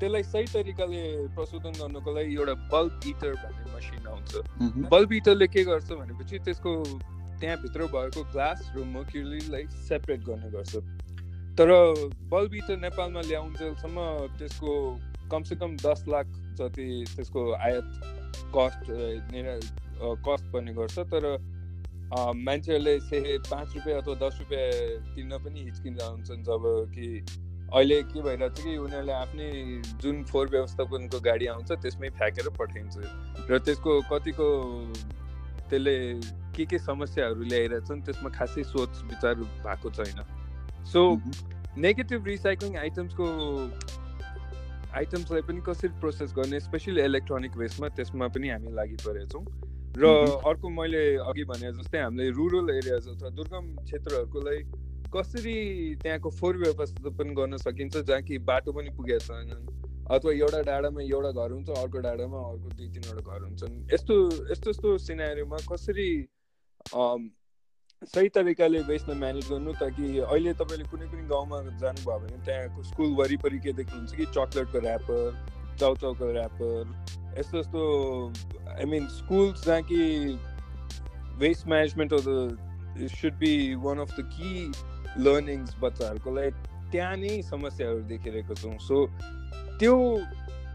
त्यसलाई 0.00 0.22
सही 0.22 0.46
तरिकाले 0.52 1.02
प्रशोधन 1.34 1.72
गर्नको 1.80 2.14
लागि 2.14 2.34
एउटा 2.34 2.54
बल्ब 2.74 3.08
इटर 3.08 3.34
भन्ने 3.40 3.64
मसिन 3.76 4.06
आउँछ। 4.12 4.30
बल्ब 4.92 5.12
इटरले 5.12 5.46
के 5.46 5.64
गर्छ 5.64 5.88
भनेपछि 5.92 6.38
त्यसको 6.44 6.72
त्यहाँभित्र 7.40 7.86
भएको 7.96 8.22
ग्लास 8.32 8.70
र 8.76 8.84
मक्युरीलाई 8.92 9.64
सेपरेट 9.88 10.20
गर्ने 10.28 10.50
गर्छ। 10.50 10.76
तर 11.56 11.68
बल्बी 12.32 12.60
त 12.60 12.70
नेपालमा 12.84 13.20
ल्याउन्जेलसम्म 13.32 13.98
त्यसको 14.38 14.72
कमसेकम 15.32 15.76
दस 15.84 16.04
लाख 16.08 16.26
जति 16.58 16.88
त्यसको 17.16 17.40
आयात 17.54 17.86
कस्ट 18.56 18.90
कस्ट 20.26 20.52
पर्ने 20.52 20.72
गर्छ 20.74 20.98
तर 21.12 21.24
मान्छेहरूले 22.36 22.98
से 23.00 23.38
पाँच 23.50 23.76
रुपियाँ 23.76 24.00
अथवा 24.00 24.14
दस 24.26 24.38
रुपियाँ 24.40 24.66
तिर्न 25.14 25.38
पनि 25.44 25.60
हिचकिँदा 25.64 26.04
हुन्छन् 26.06 26.42
जब 26.44 26.62
कि 26.94 27.06
अहिले 27.72 28.02
के 28.02 28.22
भइरहेको 28.22 28.54
छ 28.54 28.64
कि 28.64 28.76
उनीहरूले 28.76 29.12
आफ्नै 29.12 29.48
जुन 30.02 30.22
फोहोर 30.28 30.48
व्यवस्थापनको 30.48 31.20
गाडी 31.24 31.46
आउँछ 31.46 31.72
त्यसमै 31.72 32.08
फ्याँकेर 32.18 32.48
पठाइन्छ। 32.58 32.96
र 33.48 33.58
त्यसको 33.58 33.92
कतिको 34.12 34.48
त्यसले 35.70 35.96
के 36.52 36.64
के 36.68 36.78
समस्याहरू 36.78 37.42
ल्याइरहेछन् 37.48 38.02
त्यसमा 38.04 38.30
खासै 38.36 38.62
सोच 38.68 39.02
विचार 39.08 39.34
भएको 39.64 39.90
छैन। 39.90 40.20
सो 40.92 41.00
नेगेटिभ 41.80 42.26
रिसाइक्लिङ 42.26 42.76
आइटम्सको 42.76 43.24
आइटम्सलाई 44.96 45.42
पनि 45.42 45.60
कसरी 45.60 45.88
प्रोसेस 45.88 46.32
गर्ने 46.36 46.60
स्पेसली 46.60 47.02
इलेक्ट्रोनिक 47.02 47.56
वेस्टमा 47.56 47.88
त्यसमा 47.88 48.28
पनि 48.28 48.48
हामी 48.48 48.72
लागि 48.72 48.96
परेका 49.04 49.26
छौँ 49.26 49.44
र 49.96 50.06
अर्को 50.46 50.68
मैले 50.68 51.16
अघि 51.16 51.44
भने 51.44 51.72
जस्तै 51.72 51.98
हामीले 51.98 52.30
रुरल 52.30 52.70
एरियाज 52.70 53.08
अथवा 53.08 53.28
दुर्गम 53.28 53.76
क्षेत्रहरूको 53.84 54.40
लागि 54.40 54.62
कसरी 55.14 55.56
त्यहाँको 55.94 56.30
फोहोर 56.30 56.56
व्यवस्थापन 56.56 57.34
गर्न 57.34 57.56
सकिन्छ 57.56 57.96
जहाँ 57.96 58.22
कि 58.22 58.38
बाटो 58.38 58.72
पनि 58.72 58.90
पुगेको 58.90 59.18
छैन 59.18 59.50
अथवा 60.10 60.32
एउटा 60.32 60.60
डाँडामा 60.62 61.02
एउटा 61.02 61.30
घर 61.30 61.52
हुन्छ 61.52 61.68
अर्को 61.70 61.98
डाँडामा 61.98 62.38
अर्को 62.38 62.68
दुई 62.68 62.88
तिनवटा 62.88 63.22
घर 63.32 63.42
हुन्छन्। 63.44 63.74
यस्तो 63.94 64.16
यस्तो 64.50 64.70
यस्तो 64.70 64.98
सिनारीमा 64.98 65.56
कसरी 65.72 66.08
सही 68.02 68.28
तरिकाले 68.34 68.78
वेस्टलाई 68.88 69.18
म्यानेज 69.18 69.48
गर्नु 69.50 69.72
ताकि 69.80 70.18
अहिले 70.18 70.52
तपाईँले 70.60 70.84
कुनै 70.90 71.06
पनि 71.06 71.26
गाउँमा 71.28 71.58
जानुभयो 71.80 72.18
भने 72.18 72.38
त्यहाँको 72.46 72.82
स्कुल 72.82 73.10
वरिपरि 73.20 73.58
के 73.62 73.72
देख्नुहुन्छ 73.78 74.12
कि 74.14 74.24
चक्लेटको 74.36 74.78
ऱ्यापर 74.80 75.20
चाउचाउको 75.80 76.24
ऱ्यापर 76.32 76.80
यस्तो 77.38 77.58
यस्तो 77.58 77.82
आई 78.74 78.84
मिन 78.90 79.06
स्कुल्स 79.18 79.64
जहाँ 79.66 79.82
कि 79.90 80.00
waste 81.38 81.68
management 81.68 82.12
of 82.12 82.24
the 82.26 83.08
should 83.14 83.38
be 83.38 83.54
one 83.86 83.98
of 83.98 84.10
the 84.18 84.28
key 84.34 84.50
learnings 85.24 85.74
बच्चाहरूको 85.82 86.34
लागि 86.34 86.50
त्यहाँ 86.92 87.16
नै 87.16 87.40
समस्याहरू 87.42 88.00
देखिरहेको 88.10 88.54
छौँ। 88.54 88.76
सो 88.88 89.06
त्यो 89.78 89.94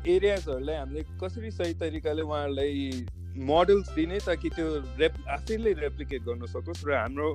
एरियाजहरूलाई 0.08 0.76
हामीले 0.76 1.04
कसरी 1.22 1.52
सही 1.52 1.74
तरिकाले 1.84 2.22
उहाँहरूलाई 2.22 3.06
मोडल्स 3.38 3.90
दिने 3.96 4.20
ताकि 4.26 4.50
त्यो 4.50 4.68
रेप 5.00 5.14
आफैले 5.30 5.74
रेप्लिकेट 5.80 6.22
गर्न 6.26 6.46
सकोस् 6.48 6.86
र 6.88 6.94
हाम्रो 6.96 7.30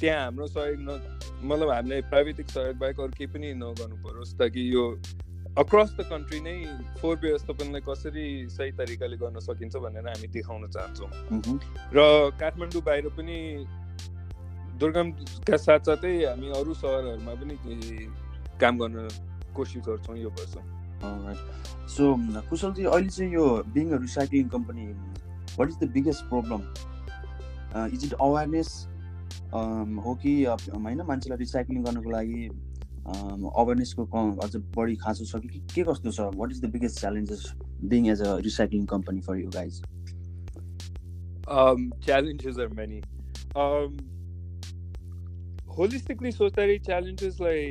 त्यहाँ 0.00 0.24
हाम्रो 0.24 0.46
सहयोग 0.46 0.80
न 0.80 0.90
मतलब 1.44 1.70
हामीले 1.70 2.00
प्राविधिक 2.10 2.50
सहयोग 2.50 2.76
बाहेक 2.78 3.00
अरू 3.00 3.12
केही 3.18 3.32
पनि 3.32 3.52
नगर्नु 3.60 3.96
परोस् 4.04 4.34
ताकि 4.38 4.62
यो 4.74 4.84
अक्रस 5.58 5.90
द 5.98 6.06
कन्ट्री 6.10 6.40
नै 6.40 6.54
फोहोर 7.00 7.16
व्यवस्थापनलाई 7.18 7.80
कसरी 7.88 8.26
सही 8.48 8.70
तरिकाले 8.78 9.16
गर्न 9.18 9.38
सकिन्छ 9.42 9.76
भनेर 9.76 10.06
हामी 10.08 10.28
देखाउन 10.30 10.66
चाहन्छौँ। 10.70 11.10
र 11.94 12.30
काठमाडौँ 12.40 12.82
बाहिर 12.86 13.08
पनि 13.18 13.36
दुर्गमका 14.80 15.56
साथसाथै 15.56 16.14
हामी 16.24 16.48
अरू 16.56 16.74
सहरहरूमा 16.74 17.34
पनि 17.42 17.54
काम 18.60 18.78
गर्न 18.78 19.08
कोसिस 19.56 19.82
गर्छौँ 19.88 20.18
यो 20.18 20.30
वर्ष। 20.30 20.54
सो 21.02 22.14
कुशलजी 22.50 22.84
अहिले 22.84 23.08
चाहिँ 23.08 23.32
यो 23.32 23.46
being 23.74 23.92
recycling 23.98 24.48
company 24.48 24.86
what 25.58 25.68
is 25.68 25.76
the 25.78 25.90
biggest 25.92 26.24
problem 26.24 26.62
is 27.94 28.04
it 28.04 28.12
awareness 28.12 28.88
हो 30.04 30.14
कि 30.22 30.44
होइन 30.44 31.02
मान्छेलाई 31.02 31.38
रिसाइक्लिङ 31.38 31.84
गर्नको 31.84 32.10
लागि 32.10 32.48
अवेरनेसको 33.08 34.04
अझ 34.44 34.56
बढी 34.56 34.96
खाँचो 34.96 35.24
छ 35.24 35.42
कि 35.42 35.60
के 35.74 35.82
कस्तो 35.82 36.10
छ? 36.10 36.20
What 36.20 36.50
is 36.52 36.60
the 36.64 36.70
biggest 36.70 37.00
challenges 37.00 37.52
being 37.84 38.08
as 38.08 38.22
a 38.22 38.36
recycling 38.36 38.86
company 38.86 39.20
for 39.20 39.36
you 39.36 39.48
guys 39.48 39.82
are 42.58 42.68
many. 42.68 43.02
Um, 43.56 43.96
holistically 45.78 46.32
सोच्दाखेरि 46.32 46.78
च्यालेन्जेसलाई 46.78 47.62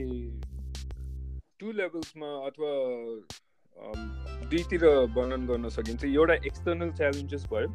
टु 1.59 1.71
लेभल्समा 1.73 2.27
अथवा 2.47 2.71
दुईतिर 4.49 4.83
वर्णन 5.15 5.45
गर्न 5.47 5.69
सकिन्छ। 5.69 6.03
एउटा 6.05 6.33
एक्सटर्नल 6.49 6.91
च्यालेन्जेस 6.97 7.45
भयो। 7.53 7.69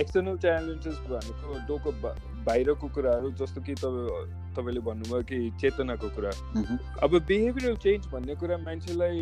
एक्सटर्नल 0.00 0.36
च्यालेन्जेस 0.38 0.98
भनेको 1.10 1.58
डोको 1.68 1.90
बाहिरको 2.46 2.88
कुराहरू 2.94 3.30
जस्तो 3.40 3.60
कि 3.62 3.74
तपाईँले 3.74 4.80
भन्नुभयो 4.86 5.22
कि 5.30 5.38
चेतनाको 5.60 6.08
कुरा। 6.16 6.30
अब 7.02 7.18
बिहेभियरल 7.28 7.76
चेन्ज 7.84 8.06
भन्ने 8.12 8.34
कुरा 8.42 8.56
मान्छेलाई 8.64 9.18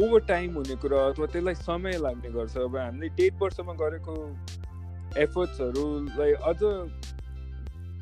ओभर 0.00 0.20
टाइम 0.26 0.54
हुने 0.56 0.76
कुरा 0.82 1.04
अथवा 1.06 1.26
त्यसलाई 1.32 1.54
समय 1.54 1.98
लाग्ने 2.00 2.30
गर्छ। 2.32 2.56
अब 2.58 2.76
हामीले 2.76 3.08
डेढ 3.16 3.34
वर्षमा 3.42 3.72
गरेको 3.80 4.14
एफर्ट्सहरूलाई 5.20 6.32
अझ 6.50 6.60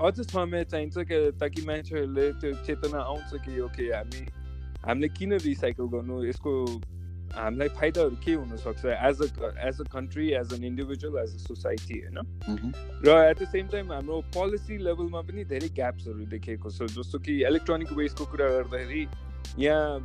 अझ 0.00 0.20
समय 0.22 0.64
चाहिन्छ 0.66 0.98
कि 1.04 1.18
ताकि 1.40 1.62
मान्छेहरूले 1.66 2.30
त्यो 2.40 2.52
चेतना 2.64 3.00
आउँछ 3.00 3.34
कि 3.44 3.60
ओके 3.60 3.88
हामी 3.88 4.26
हामीले 4.86 5.08
किन 5.10 5.32
रिसाइकल 5.40 5.88
गर्नु 5.94 6.24
यसको 6.24 6.52
हामीलाई 7.32 7.68
फाइदाहरू 7.70 8.16
के 8.24 8.32
हुनसक्छ 8.34 8.84
as 8.86 9.20
a 9.22 9.50
as 9.66 9.80
a 9.80 9.84
country 9.92 10.28
as 10.34 10.52
an 10.54 10.64
individual 10.64 11.18
as 11.22 11.34
a 11.34 11.38
society 11.40 11.98
होइन 12.00 12.72
र 13.04 13.18
एट 13.20 13.42
द 13.42 13.48
सेम 13.48 13.68
टाइम 13.68 13.92
हाम्रो 13.92 14.20
पोलिसी 14.34 14.78
लेभलमा 14.84 15.20
पनि 15.28 15.44
धेरै 15.52 15.68
ग्याप्सहरू 15.74 16.26
देखिएको 16.32 16.70
छ 16.70 16.90
जस्तो 16.94 17.18
कि 17.18 17.36
इलेक्ट्रोनिक 17.44 17.92
वेस्टको 17.92 18.24
कुरा 18.32 18.48
गर्दाखेरि 18.48 19.06
यहाँ 19.58 20.00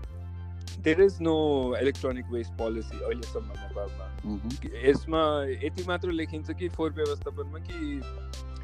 there 0.79 1.01
is 1.01 1.17
no 1.21 1.35
electronic 1.81 2.31
waste 2.31 2.57
policy 2.57 2.97
अहिलेसम्म 2.99 3.59
नेपालमा 3.59 4.81
यसमा 4.83 5.23
यति 5.57 5.87
मात्र 5.87 6.11
लेखिन्छ 6.13 6.51
कि 6.53 6.69
फोहोर 6.69 6.91
व्यवस्थापनमा 6.93 7.59
कि 7.69 8.54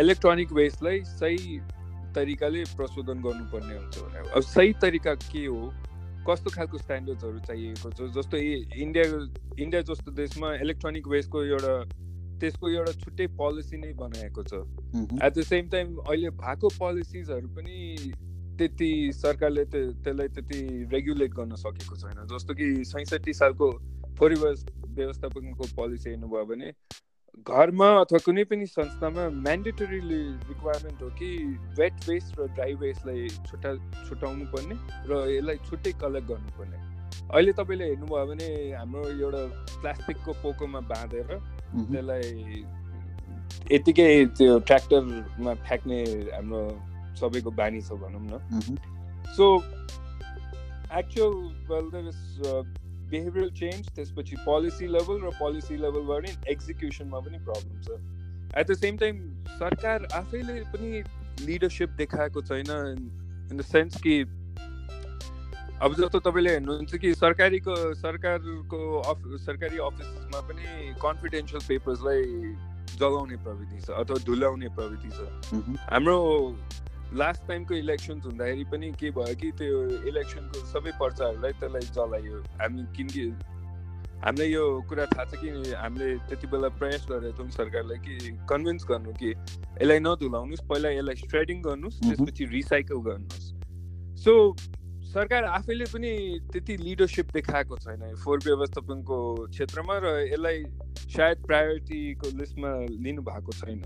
इलेक्ट्रोनिक 0.00 0.52
वेस्टलाई 0.52 1.00
सही 1.06 1.58
तरिकाले 2.14 2.64
प्रशोधन 2.76 3.22
गर्नुपर्ने 3.22 3.76
हुन्छ 3.76 3.98
भने 3.98 4.28
अब 4.30 4.42
सही 4.42 4.72
तरिका 4.82 5.14
के 5.24 5.44
हो? 5.46 5.72
कस्तो 6.28 6.50
खालको 6.50 6.78
स्ट्यान्डर्ड्सहरू 6.78 7.38
चाहिएको 7.46 7.90
छ? 7.90 8.10
जस्तो 8.16 8.36
इन्डिया 8.36 9.04
इन्डिया 9.62 9.80
जस्तो 9.88 10.10
देशमा 10.12 10.54
इलेक्ट्रोनिक 10.64 11.08
वेस्टको 11.08 11.42
एउटा 11.44 11.74
त्यसको 12.40 12.68
एउटा 12.70 12.92
छुट्टै 13.00 13.26
पोलिसी 13.40 13.76
नै 13.78 13.92
बनाएको 13.98 14.42
छ। 14.42 14.52
एट 15.22 15.32
द 15.32 15.42
सेम 15.48 15.68
टाइम 15.74 15.96
अहिले 15.96 16.30
भएको 16.40 16.68
पोलिसिजहरू 16.78 17.48
पनि 17.56 17.76
त्यति 18.58 18.90
सरकारले 19.14 19.64
त्यसलाई 19.74 20.28
त्यति 20.28 20.60
रेगुलेट 20.92 21.34
गर्न 21.34 21.54
सकेको 21.62 21.96
छैन। 21.96 22.26
जस्तो 22.32 22.54
कि 22.54 22.68
सैसठी 22.84 23.32
सालको 23.34 23.70
परिवेश 24.20 24.64
व्यवस्थापनको 24.98 25.64
पोलिसी 25.76 26.10
हेर्नुभयो 26.10 26.44
भने 26.46 26.72
घरमा 27.42 27.88
अथवा 28.00 28.18
कुनै 28.24 28.44
पनि 28.50 28.66
संस्थामा 28.66 29.22
म्यान्डेटरी 29.46 30.00
रिक्वायरमेन्ट 30.00 31.02
हो 31.02 31.08
कि 31.18 31.30
वेट 31.78 31.94
वेस्ट 32.08 32.38
र 32.38 32.46
ड्राई 32.54 32.74
वेस्टलाई 32.82 33.28
छुट्टा 33.48 33.70
छुट्याउनु 34.08 34.44
पर्ने 34.54 34.74
र 35.10 35.12
यसलाई 35.30 35.56
छुट्टै 35.68 35.92
कलेक्ट 36.02 36.28
गर्नुपर्ने। 36.28 36.78
अहिले 37.34 37.52
तपाईँले 37.58 37.84
हेर्नुभयो 37.90 38.24
भने 38.30 38.48
हाम्रो 38.78 39.02
एउटा 39.10 39.42
प्लास्टिकको 39.82 40.32
पोकोमा 40.42 40.80
बाँधेर 40.94 41.28
त्यसलाई 41.34 42.64
यतिकै 43.72 44.08
त्यो 44.38 44.58
ट्र्याक्टरमा 44.70 45.54
फ्याँक्ने 45.66 46.00
हाम्रो 46.32 46.62
सबैको 47.20 47.50
बानी 47.60 47.80
छ 47.80 47.98
भनौँ 48.02 48.24
न। 48.24 48.34
So 49.36 49.44
actual 51.00 51.34
well 51.70 51.86
there 51.92 52.08
is 52.08 52.22
behavioural 53.14 53.50
change 53.62 53.90
त्यसपछि 53.96 54.36
पोलिसी 54.44 54.92
लेभल 54.98 55.26
र 55.26 55.34
पोलिसी 55.40 55.76
लेभलबाट 55.82 56.48
एक्जिक्युसनमा 56.54 57.24
पनि 57.26 57.44
प्रब्लम 57.48 57.82
छ 57.82 57.98
एट 58.60 58.70
द 58.70 58.78
सेम 58.78 58.96
टाइम 58.98 59.26
सरकार 59.58 60.08
आफैले 60.14 60.62
पनि 60.72 61.04
लिडरसिप 61.46 61.90
देखाएको 61.98 62.42
छैन 62.48 62.70
इन 62.70 63.56
द 63.56 63.62
सेन्स 63.66 64.00
कि 64.06 64.16
अब 65.82 65.94
जस्तो 65.94 66.18
तपाईँले 66.24 66.50
हेर्नुहुन्छ 66.50 66.96
कि 67.02 67.12
सरकारीको 67.14 67.74
सरकारको 67.94 68.78
अफ 69.00 69.22
सरकारी 69.46 69.78
अफिसमा 69.86 70.40
पनि 70.50 70.92
कन्फिडेन्सियल 71.02 71.62
पेपर्सलाई 71.68 72.22
जलाउने 72.94 73.36
प्रविधि 73.44 73.80
छ 73.80 73.90
अथवा 74.02 74.18
धुलाउने 74.26 74.68
प्रविधि 74.76 75.10
छ। 75.10 75.18
हाम्रो 75.90 76.16
लास्ट 77.14 77.46
टाइमको 77.48 77.74
इलेक्सन्स 77.74 78.24
हुँदाखेरि 78.26 78.64
पनि 78.70 78.90
के 79.00 79.10
भयो 79.16 79.34
कि 79.40 79.50
त्यो 79.58 79.80
इलेक्सनको 80.10 80.58
सबै 80.72 80.92
पर्चाहरूलाई 81.00 81.52
त्यसलाई 81.60 81.86
जलायो। 81.94 82.36
हामी 82.60 82.82
किनकि 82.96 83.24
हामीलाई 84.24 84.50
यो 84.50 84.64
कुरा 84.88 85.04
थाहा 85.14 85.24
छ 85.24 85.38
कि 85.40 85.48
हामीले 85.78 86.08
त्यति 86.28 86.46
बेला 86.50 86.68
प्रयास 86.80 87.06
गरेका 87.10 87.38
थियौँ 87.38 87.50
सरकारलाई 87.50 87.98
कि 88.06 88.14
कन्भिन्स 88.50 88.84
गर्नु 88.90 89.12
कि 89.20 89.30
यसलाई 89.30 89.98
नधुलाउनुहोस् 90.00 90.66
पहिला 90.70 90.90
यसलाई 90.90 91.16
स्ट्रेडिङ 91.22 91.62
गर्नुहोस्। 91.62 92.00
त्यसपछि 92.02 92.44
रिसाइकल 92.56 92.98
गर्नुहोस्। 93.08 93.46
सो 94.24 94.32
सरकार 95.14 95.44
आफैले 95.44 95.84
पनि 95.94 96.10
त्यति 96.52 96.76
लिडरसिप 96.76 97.26
देखाएको 97.34 97.76
छैन। 97.84 98.02
फोहोर 98.24 98.38
व्यवस्थापनको 98.44 99.18
क्षेत्रमा 99.54 99.98
र 100.02 100.06
यसलाई 100.34 100.58
सायद 101.14 101.38
प्रायोरिटीको 101.46 102.26
लिस्टमा 102.38 102.70
लिनु 103.04 103.22
भएको 103.22 103.52
छैन। 103.60 103.82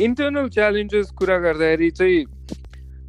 इन्टरनल 0.00 0.48
च्यालेन्जेस 0.48 1.10
कुरा 1.18 1.38
गर्दाखेरि 1.38 1.90
चाहिँ 1.90 2.24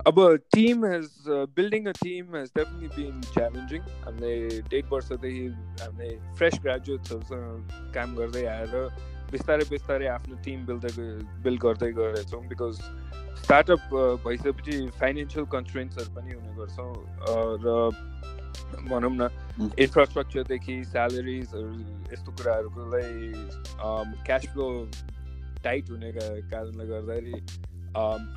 अब 0.08 0.20
team 0.54 0.86
has 0.86 1.10
building 1.56 1.86
a 1.86 1.92
team 2.02 2.36
has 2.36 2.50
definitely 2.58 3.04
been 3.04 3.22
challenging 3.34 3.82
हामीले 4.06 4.62
डेढ 4.72 4.86
वर्षदेखि 4.92 5.46
हामीले 5.82 6.10
फ्रेस 6.38 6.60
ग्रेजुएट्सहरूसँग 6.64 7.94
काम 7.94 8.16
गर्दै 8.16 8.46
आएर 8.56 8.76
बिस्तारै 9.32 9.66
बिस्तारै 9.70 10.08
आफ्नो 10.08 10.36
टिम 10.46 10.66
बिल्दै 10.66 10.94
बिल्ड 11.44 11.62
गर्दै 11.62 11.92
गएछौँ 11.92 12.42
बिकज 12.48 12.82
स्टार्टअप 13.44 13.94
भइसकेपछि 14.26 14.88
फाइनेन्सियल 15.00 15.46
कन्सट्रेन्ट्सहरू 15.52 16.16
पनि 16.16 16.34
हुने 16.34 16.56
गर्छौँ 16.56 16.92
र 17.66 17.68
भनौँ 18.90 19.12
न. 19.12 19.30
इन्फ्रास्ट्रक्चरदेखि 19.80 20.84
स्यालेरिजहरू 20.86 21.72
यस्तो 22.14 22.32
कुराहरूकोलाई 22.32 23.32
क्यास 24.26 24.46
फ्लो 24.54 24.68
टाइट 25.64 25.90
हुने 25.90 26.12
कारणले 26.16 26.86
गर्दाखेरि 26.88 27.42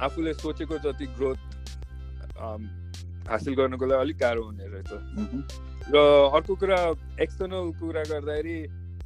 आफूले 0.07 0.35
सोचेको 0.35 0.79
जति 0.87 1.07
ग्रोथ 1.19 1.41
हासिल 3.29 3.55
गर्नको 3.55 3.87
लागि 3.87 4.01
अलिक 4.01 4.19
गाह्रो 4.19 4.45
हुने 4.45 4.67
रहेछ 4.67 4.91
र 5.91 5.99
अर्को 6.37 6.55
कुरा 6.57 6.79
एक्सटर्नल 7.23 7.71
कुरा 7.81 8.03
गर्दाखेरि 8.11 8.57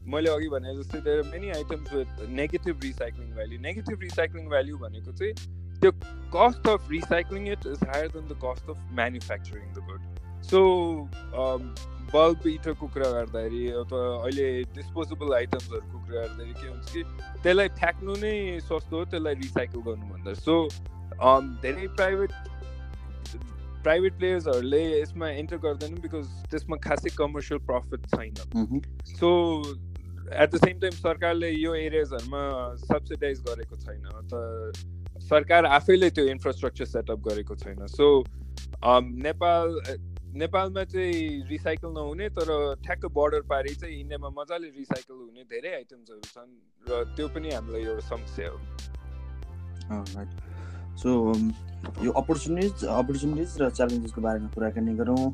मैले 0.09 0.31
अघि 0.31 0.49
भने 0.49 0.75
जस्तै 0.77 1.01
there 1.07 1.23
many 1.33 1.51
items 1.51 1.93
with 1.93 2.21
negative 2.41 2.83
recycling 2.83 3.31
value 3.35 3.61
negative 3.61 4.01
recycling 4.03 4.49
value 4.49 4.77
भनेको 4.79 5.13
चाहिँ 5.13 5.35
त्यो 5.81 5.91
cost 6.37 6.69
of 6.69 6.91
recycling 6.91 7.49
it 7.53 7.67
is 7.73 7.89
higher 7.89 8.09
than 8.09 8.29
the 8.29 8.39
cost 8.45 8.71
of 8.71 8.93
manufacturing 9.01 9.73
the 9.73 9.87
good 9.91 10.16
so 10.43 10.61
bulb 12.15 12.47
इटरको 12.47 12.87
कुरा 12.89 13.11
गर्दाखेरि 13.11 13.63
अथवा 13.77 14.03
अहिले 14.17 14.49
डिस्पोजेबल 14.75 15.35
आइटम्सहरूको 15.35 15.99
कुरा 16.01 16.21
गर्दाखेरि 16.21 16.53
के 16.55 16.69
हुन्छ 16.69 16.93
कि 16.93 17.03
त्यसलाई 17.43 17.69
फ्याँक्नु 17.81 18.15
नै 18.17 18.35
सस्तो 18.63 18.97
हो 18.97 19.05
त्यसलाई 19.07 19.35
रिसाइकल 19.41 19.81
गर्नुभन्दा 19.89 20.35
सो 20.41 20.55
धेरै 21.63 21.89
प्राइभेट 21.97 22.33
प्राइभेट 23.83 24.17
प्लेयर्सहरूले 24.19 24.83
यसमा 24.85 25.29
एन्टर 25.41 25.59
गर्दैनन् 25.65 26.01
बिकज 26.01 26.31
त्यसमा 26.51 26.77
खासै 26.87 27.11
कमर्सियल 27.19 27.61
प्रफिट 27.67 28.07
छैन 28.15 28.81
so 29.11 29.31
at 30.35 30.51
the 30.51 30.59
same 30.59 30.81
time 30.81 30.97
सरकारले 30.99 31.51
यो 31.51 31.75
एरियाजहरूमा 31.77 32.43
सब्सिडाइज 32.85 33.43
गरेको 33.49 33.77
छैन 33.77 34.11
त 34.33 35.23
सरकार 35.27 35.65
आफैले 35.75 36.11
त्यो 36.11 36.25
इन्फ्रास्ट्रक्चर 36.29 36.85
सेटअप 36.87 37.29
गरेको 37.29 37.57
छैन 37.57 37.87
सो 37.93 38.09
नेपाल 39.21 39.81
नेपालमा 40.37 40.83
चाहिँ 40.85 41.49
रिसाइकल 41.49 41.91
नहुने 41.97 42.29
तर 42.37 42.49
ठ्याक्क 42.85 43.05
बोर्डर 43.17 43.43
पारि 43.49 43.73
चाहिँ 43.75 43.95
इन्डियामा 44.01 44.29
मजाले 44.37 44.69
रिसाइकल 44.77 45.15
हुने 45.15 45.43
धेरै 45.49 45.71
आइटम्सहरू 45.75 46.21
छन् 46.29 46.53
र 46.89 46.91
त्यो 47.17 47.27
पनि 47.33 47.49
हामीलाई 47.57 47.83
एउटा 47.83 48.05
समस्या 48.09 48.49
हो। 48.53 48.59
सो 51.01 51.09
यो 52.05 52.11
अपर्च्युनिटिज 52.21 52.85
अपर्च्युनिटिज 52.85 53.51
र 53.61 53.71
च्यालेन्जेसको 53.81 54.21
बारेमा 54.21 54.49
कुराकानी 54.55 54.93
गरौँ। 55.01 55.25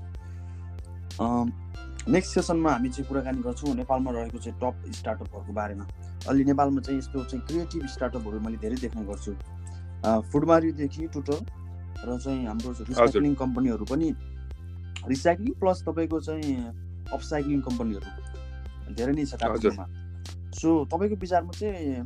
नेक्स्ट 2.15 2.31
सेसनमा 2.35 2.71
हामी 2.73 2.89
चाहिँ 2.89 3.07
कुराकानी 3.09 3.43
गर्छौँ 3.43 3.75
नेपालमा 3.83 4.11
रहेको 4.11 4.39
चाहिँ 4.39 4.59
टप 4.63 4.75
स्टार्टअपहरूको 5.03 5.53
बारेमा। 5.53 5.85
अलि 6.31 6.45
नेपालमा 6.45 6.81
चाहिँ 6.81 6.99
यस्तो 6.99 7.25
चाहिँ 7.25 7.43
क्रिएटिभ 7.47 7.87
स्टार्टअपहरू 7.95 8.39
मैले 8.47 8.59
धेरै 8.63 8.77
देख्ने 8.87 9.03
गर्छु। 9.11 9.33
फुडमारीदेखि 10.31 11.07
टुटल 11.15 11.41
र 12.07 12.19
चाहिँ 12.19 12.47
हाम्रो 12.47 12.71
रिसाइक्लिङ 12.87 13.35
कम्पनीहरू 13.43 13.85
पनि 13.91 14.09
रिसाइक्लिङ 15.09 15.53
प्लस 15.61 15.83
तपाईँको 15.89 16.21
चाहिँ 16.21 16.57
अपसाइक्लिङ 17.13 17.61
कम्पनीहरू 17.61 18.95
धेरै 18.95 19.13
नै 19.13 19.25
छ 19.25 19.35
काठमाडौँमा 19.43 19.87
सो 20.61 20.85
तपाईँको 20.93 21.17
विचारमा 21.21 21.53
चाहिँ 21.59 21.97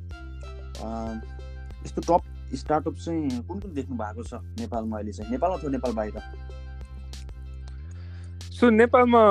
यस्तो 1.84 2.00
टप 2.08 2.22
स्टार्टअप 2.54 2.94
चाहिँ 2.94 3.42
कुन 3.48 3.60
कुन 3.60 3.72
देख्नु 3.74 3.96
भएको 3.96 4.22
छ 4.22 4.34
नेपालमा 4.60 4.96
अहिले 4.96 5.12
चाहिँ? 5.12 5.30
नेपाल 5.30 5.50
अथवा 5.52 5.70
नेपाल 5.70 5.92
बाहिर? 5.92 6.20
सो 8.56 8.70
नेपालमा 8.70 9.22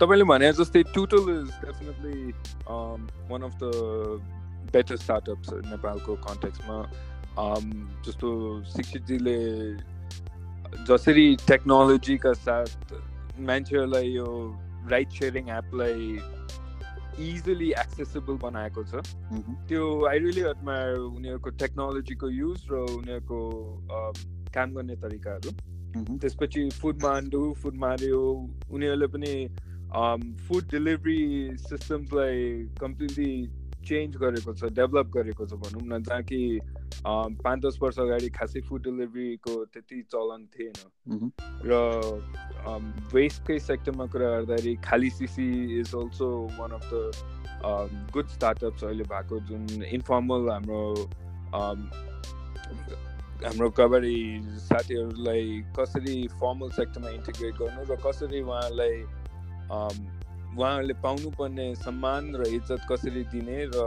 तपाईँले 0.00 0.24
भने 0.24 0.52
जस्तै 0.52 0.82
Tootle 0.94 1.30
is 1.34 1.48
definitely 1.64 2.32
one 3.30 3.42
of 3.42 3.54
the 3.62 3.64
better 4.72 4.96
startups 4.96 5.52
नेपालको 5.72 6.14
कन्टेक्समा 6.26 6.78
जस्तो 8.06 8.28
शिक्षितजीले 8.74 9.38
जसरी 10.88 11.26
टेक्नोलोजीका 11.48 12.32
साथ 12.32 12.92
मान्छेहरूलाई 13.40 14.08
यो 14.12 14.26
राइड 14.90 15.08
सेयरिङ 15.10 15.48
एपलाई 15.50 16.18
इजिली 17.26 17.68
एक्सेसिबल 17.80 18.36
बनाएको 18.42 18.84
छ। 18.84 19.02
त्यो 19.68 19.84
आई 20.06 20.18
रियली 20.18 20.42
एडमायर 20.50 20.98
उनीहरूको 20.98 21.50
टेक्नोलोजीको 21.62 22.28
युज 22.30 22.66
र 22.70 22.82
उनीहरूको 22.96 23.40
काम 24.54 24.74
गर्ने 24.74 24.96
तरिकाहरू। 25.04 25.50
त्यसपछि 25.96 26.68
फुड 26.80 27.02
मान्डु 27.02 27.42
फुड 27.62 27.76
मार्यो 27.84 28.20
उनीहरूले 28.70 29.06
पनि 29.06 29.34
फुड 30.48 30.64
डेलिभरी 30.70 31.20
सिस्टम्सलाई 31.58 32.42
कम्प्लिटली 32.80 33.30
चेन्ज 33.88 34.16
गरेको 34.16 34.54
छ 34.54 34.72
डेभलप 34.76 35.10
गरेको 35.16 35.46
छ 35.46 35.60
भनौँ 35.62 35.86
न 35.86 36.02
जहाँ 36.02 36.22
कि 36.22 36.40
पाँच 37.06 37.60
दस 37.64 37.78
वर्ष 37.82 37.98
अगाडि 37.98 38.28
खासै 38.36 38.60
फुड 38.68 38.82
डेलिभरीको 38.84 39.54
त्यति 39.74 40.02
चलन 40.12 40.46
थिएन। 40.54 41.30
र 41.64 41.72
वेस्टकै 43.14 43.58
सेक्टरमा 43.58 44.06
कुरा 44.06 44.30
गर्दाखेरि 44.30 44.74
Khalisisi 45.10 45.48
is 45.80 45.94
also 45.94 46.28
one 46.58 46.70
of 46.78 46.90
the 46.92 48.10
good 48.12 48.28
startups 48.28 48.84
अहिले 48.84 49.04
भएको 49.04 49.40
जुन 49.50 49.82
इन्फर्मल 49.84 50.50
हाम्रो 50.50 50.82
हाम्रो 53.44 53.70
कबाडी 53.78 54.18
साथीहरूलाई 54.66 55.62
कसरी 55.78 56.16
फर्मल 56.34 56.70
सेक्टरमा 56.76 57.10
इन्टिग्रेट 57.10 57.54
गर्नु 57.54 57.82
र 57.90 57.96
कसरी 58.06 58.40
उहाँहरूलाई 58.42 58.96
um, 59.70 59.98
उहाँहरूले 60.58 60.94
पाउनुपर्ने 61.02 61.74
सम्मान 61.76 62.34
र 62.34 62.46
इज्जत 62.48 62.86
कसरी 62.90 63.24
दिने 63.32 63.58
र 63.74 63.82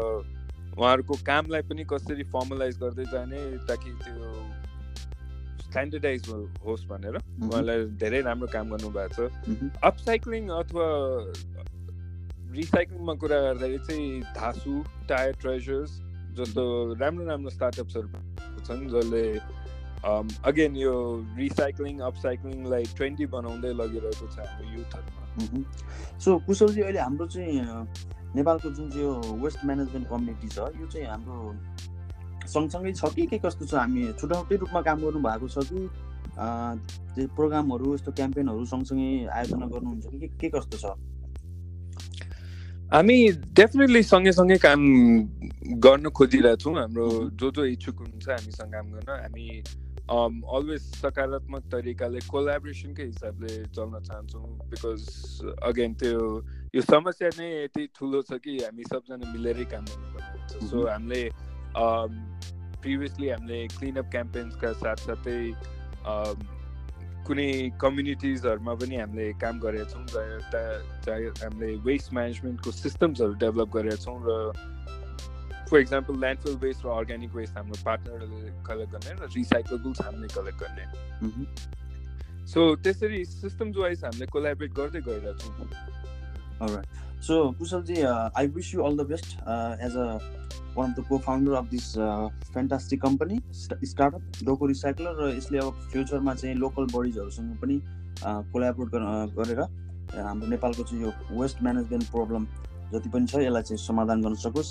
उहाँहरूको 0.77 1.15
कामलाई 1.25 1.61
पनि 1.69 1.83
कसरी 1.89 2.23
फर्मलाइज 2.33 2.79
गर्दै 2.79 3.05
जाने 3.11 3.39
ताकि 3.69 3.91
त्यो 4.03 4.33
स्ट्यान्डर्डाइज 5.63 6.21
होस् 6.65 6.85
भनेर 6.89 7.15
उहाँलाई 7.17 7.85
धेरै 8.01 8.21
राम्रो 8.27 8.47
काम 8.53 8.69
गर्नुभएको 8.69 9.27
छ। 9.29 9.71
अपसाइक्लिङ 9.83 10.49
अथवा 10.59 10.85
रिसाइक्लिङमा 12.57 13.13
कुरा 13.21 13.37
गर्दाखेरि 13.41 13.79
चाहिँ 13.87 14.21
धासु 14.35 14.73
टायर 15.09 15.33
ट्रेजर्स 15.41 15.91
जस्तो 16.37 16.63
राम्रो 17.01 17.25
राम्रो 17.25 17.49
स्टार्टअप्सहरू 17.49 18.07
छन् 18.67 18.87
जसले 18.93 19.23
अगेन 20.49 20.75
यो 20.77 20.93
रिसाइक्लिङ 21.37 21.99
अपसाइक्लिङलाई 22.09 22.83
ट्रेन्डी 22.97 23.25
बनाउँदै 23.35 23.71
लगिरहेको 23.81 24.27
छ 24.27 24.37
हाम्रो 24.39 24.65
युथहरूमा। 24.77 25.63
सो 26.23 26.37
कुशलजी 26.47 26.81
अहिले 26.81 26.99
हाम्रो 26.99 27.27
चाहिँ 27.27 27.59
नेपालको 28.35 28.69
जुन 28.69 28.89
चाहिँ 28.89 29.05
यो 29.05 29.11
वेस्ट 29.43 29.65
म्यानेजमेन्ट 29.65 30.07
कम्युनिटी 30.09 30.47
छ 30.47 30.57
यो 30.79 30.85
चाहिँ 30.87 31.07
हाम्रो 31.07 31.37
सँगसँगै 32.47 32.91
छ 32.93 33.13
कि 33.15 33.25
के 33.25 33.37
कस्तो 33.45 33.65
छ? 33.65 33.73
हामी 33.75 34.01
छुट्टाउटै 34.19 34.55
रूपमा 34.63 34.81
काम 34.81 34.97
गर्नु 35.01 35.19
भएको 35.27 35.47
छ 35.49 35.57
कि 35.69 35.79
त्यो 37.15 37.27
प्रोग्रामहरू 37.35 37.93
यस्तो 37.93 38.11
क्याम्पेनहरू 38.17 38.65
सँगसँगै 38.73 39.09
आयोजना 39.37 39.65
गर्नुहुन्छ 39.73 40.05
कि 40.07 40.17
के 40.19 40.27
के 40.41 40.49
कस्तो 40.57 40.77
छ? 40.77 40.85
हामी 42.93 43.17
डेफिनेटली 43.53 44.01
सँगैसँगै 44.03 44.57
काम 44.65 44.81
गर्न 45.85 46.09
खोजिरहेको 46.09 46.61
छौँ 46.63 46.73
हाम्रो 46.79 47.07
जो 47.37 47.51
जो 47.53 47.65
इच्छुक 47.65 47.95
हुनुहुन्छ 48.01 48.29
हामीसँग 48.29 48.71
काम 48.73 48.85
गर्न। 48.93 49.09
हामी 49.21 49.45
अलवेज 50.09 50.81
सकारात्मक 50.95 51.63
तरिकाले 51.71 52.19
कोलाबोरेसनकै 52.27 53.05
हिसाबले 53.05 53.53
चल्न 53.69 53.99
चाहन्छौँ 54.01 54.45
बिकज 54.65 55.03
अगेन 55.63 55.93
त्यो 55.95 56.21
यो 56.73 56.81
समस्या 56.83 57.29
नै 57.37 57.49
यति 57.49 57.85
ठुलो 57.93 58.21
छ 58.23 58.39
कि 58.41 58.57
हामी 58.59 58.83
सबजना 58.87 59.31
मिलेरै 59.31 59.65
काम 59.69 59.85
गर्नुपर्ने 59.85 60.39
हुन्छ 60.39 60.69
सो 60.69 60.85
हामीले 60.87 61.21
प्रिभियसली 62.81 63.29
हामीले 63.29 63.59
क्लिनअप 63.69 64.09
क्याम्पेन्सका 64.11 64.73
साथसाथै 64.77 65.37
कुनै 67.27 67.49
कम्युनिटिजहरूमा 67.77 68.73
पनि 68.81 68.95
हामीले 68.97 69.25
काम 69.37 69.59
गरेका 69.59 69.85
छौँ 69.85 70.03
हामीले 71.39 71.71
वेस्ट 71.85 72.13
म्यानेजमेन्टको 72.13 72.71
सिस्टम्सहरू 72.73 73.33
डेभलप 73.39 73.69
गरेका 73.75 74.03
छौँ 74.03 74.17
र 74.25 74.37
फर 75.69 75.79
इक्जाम्पल 75.79 76.13
ल्यान्डफिल 76.19 76.55
वेस्ट 76.61 76.85
र 76.85 76.87
अर्ग्यानिक 76.89 77.35
वेस्ट 77.35 77.57
हाम्रो 77.57 77.83
पार्टनरहरूले 77.85 78.51
कलेक्ट 78.67 78.91
गर्ने 78.93 79.11
र 79.19 79.29
रिसाइकलेबल्स 79.35 80.01
हामीले 80.01 80.27
कलेक्ट 80.35 80.59
गर्ने। 80.63 80.85
सो 82.53 82.59
त्यसरी 82.83 83.23
सिस्टम्स 83.25 83.77
वाइज 83.77 84.03
हामीले 84.05 84.25
कोलाबरेट 84.33 84.71
गर्दै 84.79 85.01
गइरहेछौँ 85.07 86.83
so 87.27 87.35
Kushalji 87.59 88.01
I 88.01 88.47
wish 88.55 88.73
you 88.73 88.79
all 88.83 88.97
the 88.97 89.05
best 89.13 89.29
as 89.85 89.95
a 89.97 90.07
one 90.75 90.91
of 90.91 90.95
the 90.97 91.05
co-founder 91.27 91.53
of 91.53 91.65
this 91.69 91.87
fantastic 92.53 93.01
company 93.01 93.39
startup 93.53 94.43
Doko 94.45 94.65
recycler 94.73 95.13
र 95.21 95.29
यसले 95.37 95.57
अब 95.59 95.87
फ्युचरमा 95.91 96.33
चाहिँ 96.35 96.55
लोकल 96.55 96.85
बडिजहरूसँग 96.93 97.55
पनि 97.61 97.79
कोलाबोरेट 98.25 98.93
गरेर 99.37 99.61
हाम्रो 99.61 100.47
नेपालको 100.49 100.83
चाहिँ 100.83 101.03
यो 101.03 101.11
वेस्ट 101.41 101.63
म्यानेजमेन्ट 101.63 102.11
प्रब्लम 102.11 102.45
जति 102.93 103.09
पनि 103.09 103.25
छ 103.25 103.35
यसलाई 103.45 103.63
चाहिँ 103.63 103.85
समाधान 103.87 104.21
गर्न 104.21 104.35
सकोस्। 104.45 104.69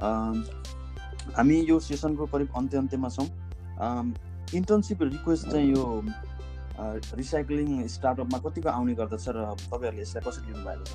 हामी 0.00 1.56
यो 1.68 1.78
सेसनको 1.80 2.26
करिब 2.32 2.48
अन्त्य 2.56 2.78
अन्त्यमा 2.78 3.08
छौँ। 3.08 3.28
इन्टर्नसिप 4.54 5.02
रिक्वेस्ट 5.02 5.44
चाहिँ 5.50 5.68
यो 5.70 5.84
रिसाइक्लिङ 7.16 7.86
स्टार्टअपमा 7.86 8.38
कतिको 8.44 8.68
आउने 8.68 8.94
गर्दछ 9.00 9.26
र 9.28 9.38
तपाईँहरूले 9.62 10.02
यसलाई 10.02 10.22
कसरी 10.26 10.52
लिनुभएको 10.52 10.84
छ? 10.84 10.92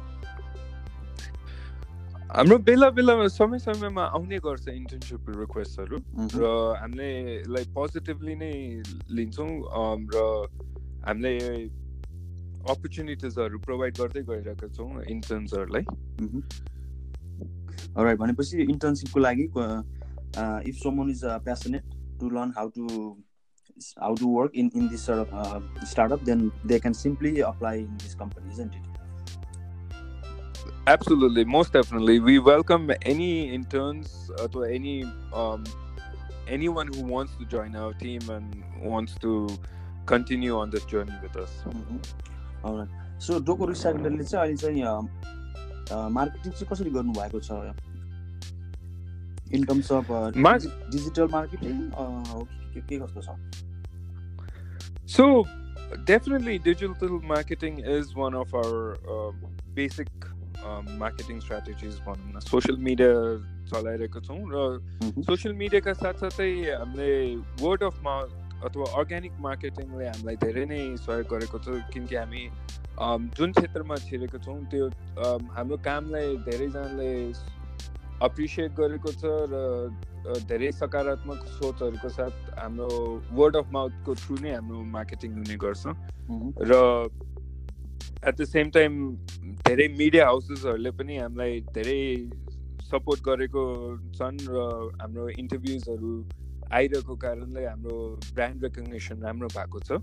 हाम्रो 2.36 2.58
बेला 2.68 2.90
बेलामा 2.98 3.28
समय 3.32 3.60
समयमा 3.60 4.04
आउने 4.18 4.38
गर्छ 4.44 4.68
इन्टर्नसिप 4.68 5.30
रिक्वेस्टहरू 5.40 5.98
र 6.36 6.44
हामीले 6.82 7.10
यसलाई 7.46 7.66
पोजिटिभली 7.78 8.36
नै 8.36 8.54
लिन्छौँ। 9.14 9.52
र 10.14 10.18
हामीले 11.06 11.34
अपर्च्युनिटिजहरू 12.74 13.58
प्रोभाइड 13.62 13.94
गर्दै 13.98 14.22
गइरहेका 14.26 14.68
छौँ 14.76 14.90
इन्टर्न्सहरूलाई 15.16 15.84
राइट 17.97 18.19
भनेपछि 18.19 18.63
इन्टर्नसिपको 18.63 19.21
लागि 19.21 19.45
if 20.71 20.77
someone 20.83 21.11
is 21.11 21.25
passionate 21.25 21.99
to 22.21 22.31
learn 22.31 22.53
how 22.57 22.69
to 22.77 22.87
how 24.03 24.15
to 24.21 24.29
work 24.37 24.53
in 24.63 24.71
in 24.77 24.89
this 24.89 25.07
startup 25.91 26.23
then 26.25 26.51
they 26.67 26.79
can 26.79 26.93
simply 27.03 27.41
apply 27.51 27.81
in 27.81 27.97
this 28.05 28.15
company 28.15 28.53
isn't 28.53 28.75
it 28.75 28.89
Absolutely, 30.87 31.43
most 31.45 31.75
definitely. 31.75 32.15
We 32.21 32.39
welcome 32.39 32.91
any 33.03 33.55
interns 33.55 34.31
or 34.45 34.63
any 34.67 34.95
um, 35.33 35.65
anyone 36.49 36.89
who 36.89 37.03
wants 37.03 37.37
to 37.37 37.45
join 37.45 37.77
our 37.77 37.93
team 37.93 38.21
and 38.29 38.65
wants 38.83 39.15
to 39.17 39.49
continue 40.07 40.57
on 40.57 40.71
this 40.71 40.85
journey 40.87 41.13
with 41.23 41.37
us. 41.37 41.53
Mm-hmm. 41.67 41.99
All 42.65 42.79
right. 42.79 42.89
So, 43.19 43.39
Doko 43.41 43.69
Recyclerले 43.69 44.25
चाहिँ 44.25 44.57
अहिले 44.57 44.57
चाहिँ 44.57 45.34
marketing 45.92 46.52
चाहिँ 46.52 46.68
कसरी 46.72 46.90
गर्नुभएको 46.92 47.40
छ? 47.40 47.52
In 49.54 49.64
terms 49.66 49.92
of 49.92 50.08
digital 50.92 51.28
marketing 51.34 51.76
के 52.76 53.00
कस्तो 53.00 53.22
छ? 53.22 53.30
So 55.18 55.26
definitely 56.08 56.54
digital 56.60 57.12
marketing 57.32 57.76
is 57.96 58.16
one 58.16 58.36
of 58.38 58.54
our 58.60 58.98
um, 59.16 59.36
basic 59.76 60.10
um, 60.70 60.88
marketing 60.98 61.40
strategies 61.42 62.00
भनौँ 62.06 62.32
न। 62.36 62.40
सोसियल 62.46 62.78
मिडिया 62.88 63.12
चलाइरहेको 63.72 64.20
छौँ 64.28 64.40
र 64.54 64.64
सोसियल 65.28 65.54
मिडियाका 65.56 65.94
साथसाथै 66.02 66.50
हामीले 66.72 67.12
वर्ड 67.62 67.84
अफ 67.84 68.02
माउथ 68.08 68.45
अथवा 68.64 68.86
अर्ग्यानिक 68.98 69.34
मार्केटिङले 69.40 70.06
हामीलाई 70.08 70.36
धेरै 70.44 70.66
नै 70.66 70.80
सहयोग 70.98 71.28
गरेको 71.34 71.60
छ 71.60 71.78
किनकि 71.92 72.16
हामी 72.16 72.44
जुन 73.38 73.52
क्षेत्रमा 73.52 73.96
छिरेको 74.06 74.38
छौँ 74.40 74.58
त्यो 74.72 74.90
हाम्रो 75.52 75.78
कामलाई 75.88 76.36
धेरैजनाले 76.48 77.12
अप्रिसिएट 78.22 78.72
गरेको 78.74 79.12
छ 79.12 79.34
र 79.52 80.40
धेरै 80.48 80.72
सकारात्मक 80.72 81.46
सोचहरूको 81.56 82.10
साथ 82.10 82.50
हाम्रो 82.60 82.88
वर्ड 83.40 83.56
अफ 83.56 83.68
माउथको 83.72 84.16
थ्रु 84.24 84.38
नै 84.42 84.54
हाम्रो 84.54 84.84
मार्केटिङ 84.94 85.34
हुने 85.34 85.58
गर्छ। 85.66 85.84
र 86.72 86.80
एट 88.24 88.36
द 88.36 88.46
सेम 88.46 88.70
टाइम 88.70 88.98
धेरै 89.68 89.88
मिडिया 89.98 90.26
हाउसेसहरूले 90.26 90.92
पनि 91.02 91.18
हामीलाई 91.18 91.60
धेरै 91.76 92.00
सपोर्ट 92.88 93.20
गरेको 93.28 93.66
छन् 94.18 94.42
र 94.48 94.66
हाम्रो 95.02 95.28
इन्टरभ्युजहरू 95.44 96.16
आइरहेको 96.72 97.16
कारणले 97.16 97.66
हाम्रो 97.66 97.96
ब्रान्ड 98.34 98.64
रेकग्नेसन 98.64 99.22
राम्रो 99.24 99.48
भएको 99.56 99.80
छ। 99.80 100.02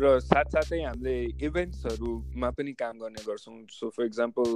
र 0.00 0.18
साथसाथै 0.20 0.80
हामीले 0.84 1.14
इभेन्ट्सहरूमा 1.40 2.50
पनि 2.56 2.72
काम 2.76 2.98
गर्ने 2.98 3.22
गर्छौँ। 3.26 3.56
सो 3.72 3.88
फर 3.88 4.04
इक्जाम्पल 4.04 4.48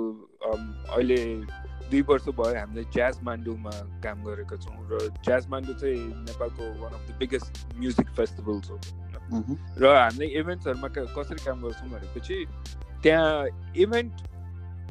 अहिले 0.44 1.20
दुई 1.90 2.02
वर्ष 2.10 2.28
भयो 2.36 2.58
हामीले 2.58 2.84
ज्याज 2.92 3.22
मान्डुमा 3.24 3.70
काम 4.04 4.24
गरेका 4.24 4.56
छौँ 4.60 4.76
र 4.92 5.08
ज्याज 5.24 5.48
मान्डु 5.48 5.72
चाहिँ 5.80 6.04
नेपालको 6.28 6.64
one 6.82 6.92
of 6.92 7.02
the 7.08 7.16
biggest 7.18 7.52
music 7.78 8.08
festivals 8.16 8.70
हो। 8.70 8.78
र 9.80 9.94
हामीले 9.96 10.26
इभेन्ट्सहरूमा 10.40 10.88
कसरी 11.16 11.44
काम 11.44 11.62
गर्छौँ 11.62 11.88
भनेपछि 11.90 12.44
त्यहाँ 13.02 13.46
इभेन्ट 13.76 14.14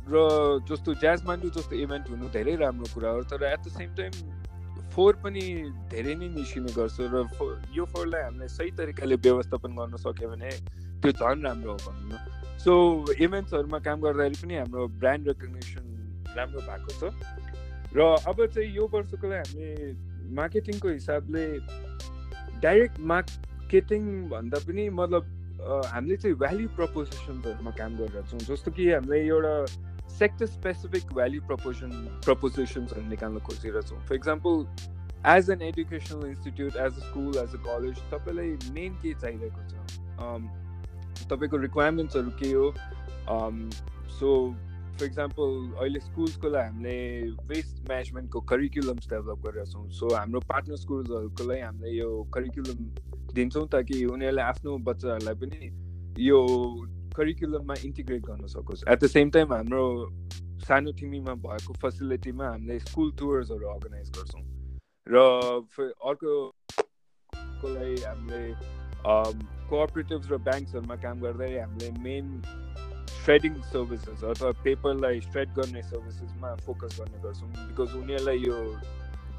र 0.09 0.15
जस्तो 0.69 0.93
ज्याज 1.01 1.25
मान्डु 1.25 1.49
जस्तो 1.49 1.75
इभेन्ट 1.75 2.09
हुनु 2.09 2.29
धेरै 2.33 2.55
राम्रो 2.55 2.93
कुरा 2.93 3.09
हो 3.09 3.21
तर 3.29 3.43
एट 3.43 3.59
द 3.59 3.77
सेम 3.77 3.93
टाइम 3.95 4.11
फोहोर 4.95 5.15
पनि 5.23 5.43
धेरै 5.91 6.15
नै 6.15 6.27
निस्किने 6.39 6.71
गर्छ 6.75 6.97
र 7.13 7.27
यो 7.75 7.85
फोहोरलाई 7.93 8.21
हामीले 8.27 8.47
सही 8.47 8.71
तरिकाले 8.79 9.15
व्यवस्थापन 9.27 9.71
गर्न 9.79 9.97
सक्यो 10.03 10.29
भने 10.33 10.49
त्यो 11.03 11.11
झन् 11.11 11.43
राम्रो 11.45 11.71
हो 11.71 11.77
भनौँ 11.85 12.07
न 12.09 12.13
सो 12.63 12.73
इभेन्ट्सहरूमा 13.25 13.79
काम 13.87 13.97
गर्दाखेरि 14.01 14.37
पनि 14.41 14.55
हाम्रो 14.55 14.87
ब्रान्ड 15.01 15.27
रेकग्नेसन 15.27 15.85
राम्रो 16.37 16.61
भएको 16.69 16.91
छ। 16.99 17.11
र 17.95 17.99
अब 18.27 18.37
चाहिँ 18.45 18.69
यो 18.75 18.83
वर्षको 18.93 19.27
लागि 19.27 19.43
हामीले 19.43 20.33
मार्केटिङको 20.39 20.87
हिसाबले 20.89 21.43
डाइरेक्ट 22.63 22.99
मार्केटिङ 23.11 24.01
भन्दा 24.31 24.57
पनि 24.67 24.83
मतलब 24.99 25.23
हामीले 25.91 26.17
चाहिँ 26.23 26.35
भ्याल्यु 26.43 26.67
प्रपोजिसन्सहरूमा 26.79 27.71
काम 27.79 27.91
गरिरहेको 27.99 28.27
छौँ। 28.31 28.39
जस्तो 28.47 28.71
कि 28.71 28.83
हामीले 28.91 29.19
एउटा 29.27 29.53
सेक्टर 30.09 30.45
स्पेसिफिक 30.47 31.13
भ्याल्यु 31.13 31.41
प्रपोजन 31.47 31.89
प्रपोजिसन्सहरू 32.25 33.07
निकाल्न 33.09 33.39
खोजिरहेछौँ 33.47 33.99
for 34.07 34.15
example 34.15 34.53
as 35.31 35.49
an 35.49 35.61
educational 35.61 36.27
institute 36.27 36.75
as 36.75 36.93
a 36.93 37.07
school 37.07 37.37
as 37.43 37.55
a 37.55 37.61
college 37.65 37.97
तपाईँलाई 38.13 38.51
मेन 38.73 38.93
के 39.01 39.13
चाहिरहेको 39.21 39.61
छ? 39.69 39.73
तपाईँको 41.29 41.57
रिक्वायरमेन्ट्सहरू 41.57 42.31
के 42.43 42.51
हो? 42.51 42.71
सो 44.19 44.27
फर 44.99 45.05
इक्जाम्पल 45.05 45.49
अहिले 45.81 45.99
स्कुल्सको 45.99 46.49
लागि 46.49 46.67
हामीले 46.67 46.97
वेस्ट 47.47 47.87
म्यानेजमेन्टको 47.87 48.41
करिकुलम्स 48.51 49.09
डेभलप 49.09 49.39
गरेका 49.47 49.65
छौँ। 49.71 49.89
सो 49.91 50.13
हाम्रो 50.15 50.39
पार्टनर 50.51 50.77
स्कुल्सहरूको 50.83 51.43
लागि 51.49 51.61
हामीले 51.61 51.97
यो 51.97 52.11
करिकुलम 52.33 52.77
दिन्छौँ 53.35 53.67
ताकि 53.73 54.05
उनीहरूले 54.05 54.41
आफ्नो 54.41 54.77
बच्चाहरूलाई 54.87 55.35
पनि 55.41 55.71
यो 56.25 56.39
करिकुलममा 57.17 57.75
इन्टिग्रेट 57.85 58.21
गर्न 58.25 58.47
सकोस्। 58.53 58.83
एट 58.87 58.97
द 59.03 59.05
सेम 59.15 59.29
टाइम 59.37 59.53
हाम्रो 59.53 59.85
सानो 60.67 60.91
टिमीमा 60.99 61.33
भएको 61.45 61.73
फेसिलिटीमा 61.81 62.45
हामीले 62.49 62.79
स्कुल 62.79 63.11
टुर्सहरू 63.19 63.65
अर्गनाइज 63.69 64.07
गर्छौँ। 64.17 64.43
र 65.07 65.15
अर्को 66.11 66.33
लागि 67.73 67.97
हामीले 68.03 68.43
कोअपरेटिभ्स 69.69 70.25
र 70.31 70.37
ब्याङ्क्सहरूमा 70.45 70.95
काम 71.01 71.15
गर्दै 71.21 71.51
हामीले 71.59 71.89
मेन 72.05 72.25
स्ट्रेडिङ 73.15 73.53
सर्भिसेस 73.73 74.23
अथवा 74.23 74.51
पेपरलाई 74.63 75.15
स्ट्रेड 75.21 75.49
गर्ने 75.55 75.81
सर्भिसेसमा 75.83 76.49
फोकस 76.65 76.99
गर्ने 76.99 77.17
गर्छौँ। 77.23 77.49
बिकज 77.49 77.95
उनीहरूलाई 78.01 78.37
यो 78.45 78.57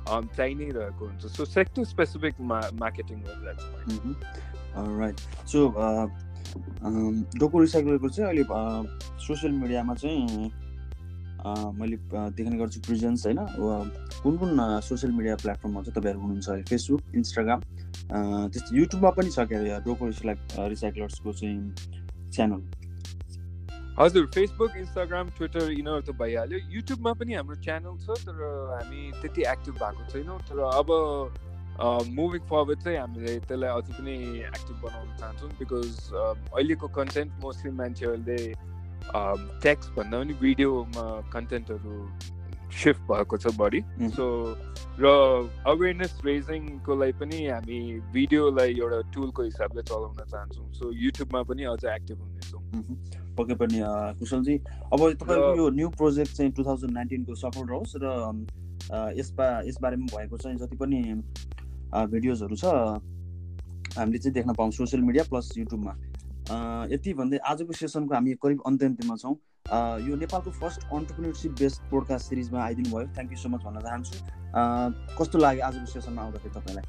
चाहि 0.06 0.54
नै 0.54 0.68
रहेको 0.70 1.02
हुन्छ। 1.06 1.22
सो 1.36 1.44
सेक्टर 1.46 1.84
स्पेसिफिक 1.84 2.34
मा 2.50 2.58
मार्केटिङ 2.80 3.18
राइट 5.00 5.18
सो 5.52 5.60
डोको 7.38 7.60
रिसाइकलको 7.60 8.08
चाहिँ 8.08 8.28
अहिले 8.28 8.44
सोसियल 9.26 9.52
मिडियामा 9.52 9.94
चाहिँ 9.94 10.50
मैले 11.78 11.96
देख्ने 12.36 12.56
गर्छु 12.58 12.80
प्रिजेन्स 12.86 13.26
होइन। 13.26 13.38
कुन 14.22 14.36
कुन 14.38 14.50
सोसियल 14.82 15.12
मिडिया 15.12 15.34
प्लेटफर्ममा 15.42 15.82
चाहिँ 15.82 15.94
तपाईँहरू 16.00 16.20
हुनुहुन्छ 16.20 16.48
अहिले? 16.48 16.64
फेसबुक 16.70 17.02
इन्स्टाग्राम 17.14 17.60
त्यस्तो 18.50 18.76
युट्युबमा 18.76 19.10
पनि 19.18 19.30
छ 19.30 19.38
के 19.46 19.54
अरे 19.54 19.78
डोको 19.84 20.06
रिसाइक 20.06 20.38
रिसाइक्लर्सको 20.74 21.32
चाहिँ 21.32 21.58
च्यानल 22.34 22.62
हजुर 23.98 24.26
फेसबुक 24.34 24.76
इन्स्टाग्राम 24.76 25.28
ट्विटर 25.36 25.70
यिनीहरू 25.72 26.00
त 26.04 26.10
भइहाल्यो। 26.16 26.58
युट्युबमा 26.72 27.12
पनि 27.20 27.32
हाम्रो 27.34 27.56
च्यानल 27.64 27.94
छ 28.02 28.06
तर 28.26 28.36
हामी 28.72 29.00
त्यति 29.22 29.42
एक्टिभ 29.52 29.74
भएको 29.74 30.02
छैनौँ। 30.12 30.38
तर 30.48 30.58
अब 30.60 30.88
मुभिङ 31.80 32.40
फरवर्ड 32.50 32.78
चाहिँ 32.82 32.98
हामीले 32.98 33.38
त्यसलाई 33.48 33.70
अझै 33.78 33.92
पनि 33.98 34.14
एक्टिभ 34.50 34.76
बनाउन 34.84 35.08
चाहन्छौँ 35.18 35.50
बिकज 35.58 35.88
अहिलेको 36.14 36.88
कन्टेन्ट 36.98 37.30
मोस्टली 37.42 37.72
मान्छेहरूले 37.80 38.40
टेक्स्ट 39.62 39.92
भन्दा 39.98 40.18
पनि 40.22 40.34
भिडियोमा 40.40 41.04
कन्टेन्टहरू 41.32 41.94
सिफ्ट 42.76 43.02
भएको 43.10 43.36
छ 43.38 43.52
बढी। 43.58 43.80
सो 44.16 44.24
र 45.00 45.06
अवेरनेस 45.70 46.12
रेजिङको 46.24 46.94
लागि 46.96 47.12
पनि 47.20 47.38
हामी 47.46 47.78
भिडियोलाई 48.12 48.70
एउटा 48.74 49.00
टुलको 49.14 49.42
हिसाबले 49.42 49.82
चलाउन 49.82 50.24
चाहन्छौँ। 50.32 50.72
सो 50.72 50.90
युट्युबमा 51.04 51.42
पनि 51.50 51.62
अझ 51.72 51.84
एक्टिभ 51.84 52.18
हुनेछौँ। 52.20 52.62
पक्कै 53.38 53.54
पनि 53.62 53.80
कुशलजी 54.20 54.56
अब 54.92 55.00
तपाईँको 55.20 55.56
यो 55.56 55.68
न्यू 55.78 55.88
प्रोजेक्ट 56.00 56.32
चाहिँ 56.36 56.52
टु 56.56 56.64
थाउजन्ड 56.64 56.92
नाइन्टिनको 56.92 57.34
सफल 57.44 57.68
रहोस् 57.68 57.96
र 58.02 58.06
यसमा 59.18 59.46
यसबारेमा 59.68 60.06
भएको 60.16 60.36
चाहिँ 60.38 60.58
जति 60.58 60.76
पनि 60.76 61.00
भिडियोजहरू 61.94 62.56
छ। 62.56 62.64
हामीले 63.96 64.18
चाहिँ 64.18 64.34
देख्न 64.34 64.52
पाउँछौँ 64.52 64.86
सोसियल 64.86 65.02
मिडिया 65.02 65.24
प्लस 65.30 65.52
युट्युबमा 65.56 65.92
यति 66.92 67.12
भन्दै 67.14 67.38
आजको 67.50 67.72
सेसनको 67.72 68.14
हामी 68.14 68.34
करिब 68.42 68.62
अन्त्य 68.66 68.86
अन्त्यमा 68.86 69.16
छौँ 69.16 69.34
यो 70.06 70.16
नेपालको 70.16 70.50
फर्स्ट 70.60 70.80
अन्टरप्रिनरसिप 70.92 71.52
बेस्ड 71.58 71.90
पोडकास्ट 71.90 72.28
सिरिजमा 72.28 72.60
आइदिनु 72.64 72.90
भयो। 72.90 73.06
थ्याङ्क 73.14 73.30
यू 73.32 73.38
सो 73.38 73.48
मच 73.48 73.62
भन्न 73.66 73.80
चाहन्छु। 73.86 74.14
कस्तो 75.18 75.38
लाग्यो 75.38 75.64
आजको 75.66 75.86
सेसनमा 75.92 76.22
आउँदाखेरि 76.22 76.54
तपाईँलाई? 76.54 76.86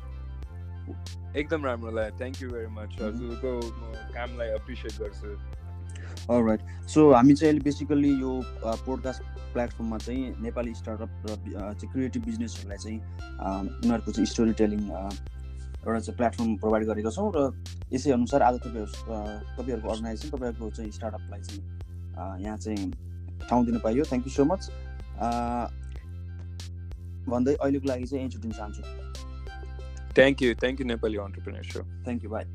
एकदम 1.42 1.66
राम्रो 1.66 1.92
लाग्यो। 1.98 2.18
थ्याङ्क 2.20 2.42
यू 2.42 2.50
भेरी 2.52 2.70
मच 2.76 2.92
हजुरको 3.02 3.52
कामलाई 4.14 4.50
एप्रिसिएट 4.56 4.94
गर्छु। 5.02 5.30
राइट 6.30 6.88
सो 6.88 7.12
हामी 7.14 7.34
चाहिँ 7.34 7.50
अहिले 7.52 7.64
बेसिकल्ली 7.64 8.10
यो 8.10 8.42
पोडकास्ट 8.66 9.22
प्लेटफर्ममा 9.54 9.98
चाहिँ 9.98 10.36
नेपाली 10.42 10.74
स्टार्टअप 10.74 11.10
र 11.26 11.36
चाहिँ 11.36 11.92
क्रिएटिभ 11.94 12.26
बिजनेसहरूलाई 12.26 12.78
चाहिँ 12.78 13.00
उनीहरूको 13.00 14.12
चाहिँ 14.12 14.26
स्टोरी 14.26 14.54
टेलिङ 14.54 14.80
एउटा 14.80 16.00
चाहिँ 16.00 16.18
प्लेटफर्म 16.18 16.56
प्रोभाइड 16.56 16.86
गरेका 16.86 17.10
छौँ 17.10 17.32
र 17.36 17.52
यसै 17.94 18.12
अनुसार 18.12 18.42
आज 18.42 18.60
तपाईँहरू 18.60 18.92
तपाईँहरूको 19.58 19.90
अर्गनाइजेसन 19.90 20.30
तपाईँहरूको 20.30 20.70
चाहिँ 20.70 20.92
स्टार्टअपलाई 20.92 21.42
चाहिँ 21.42 22.44
यहाँ 22.44 22.58
चाहिँ 22.58 22.92
ठाउँ 23.50 23.66
दिनु 23.66 23.80
पाइयो। 23.80 24.04
थ्याङ्क 24.04 24.28
यू 24.28 24.34
सो 24.34 24.46
मच 24.46 24.70
भन्दै 27.30 27.54
अहिलेको 27.56 27.88
लागि 27.88 28.06
चाहिँ 28.06 28.22
यहीँ 28.24 28.32
छुट्टिन 28.32 28.52
चाहन्छु। 28.52 28.82
Thank 30.16 30.42
you 30.42 30.54
thank 30.56 30.82
you 30.82 30.88
Nepali 30.88 31.18
entrepreneur 31.18 31.64
thank 32.06 32.24
you 32.24 32.30
bye 32.30 32.46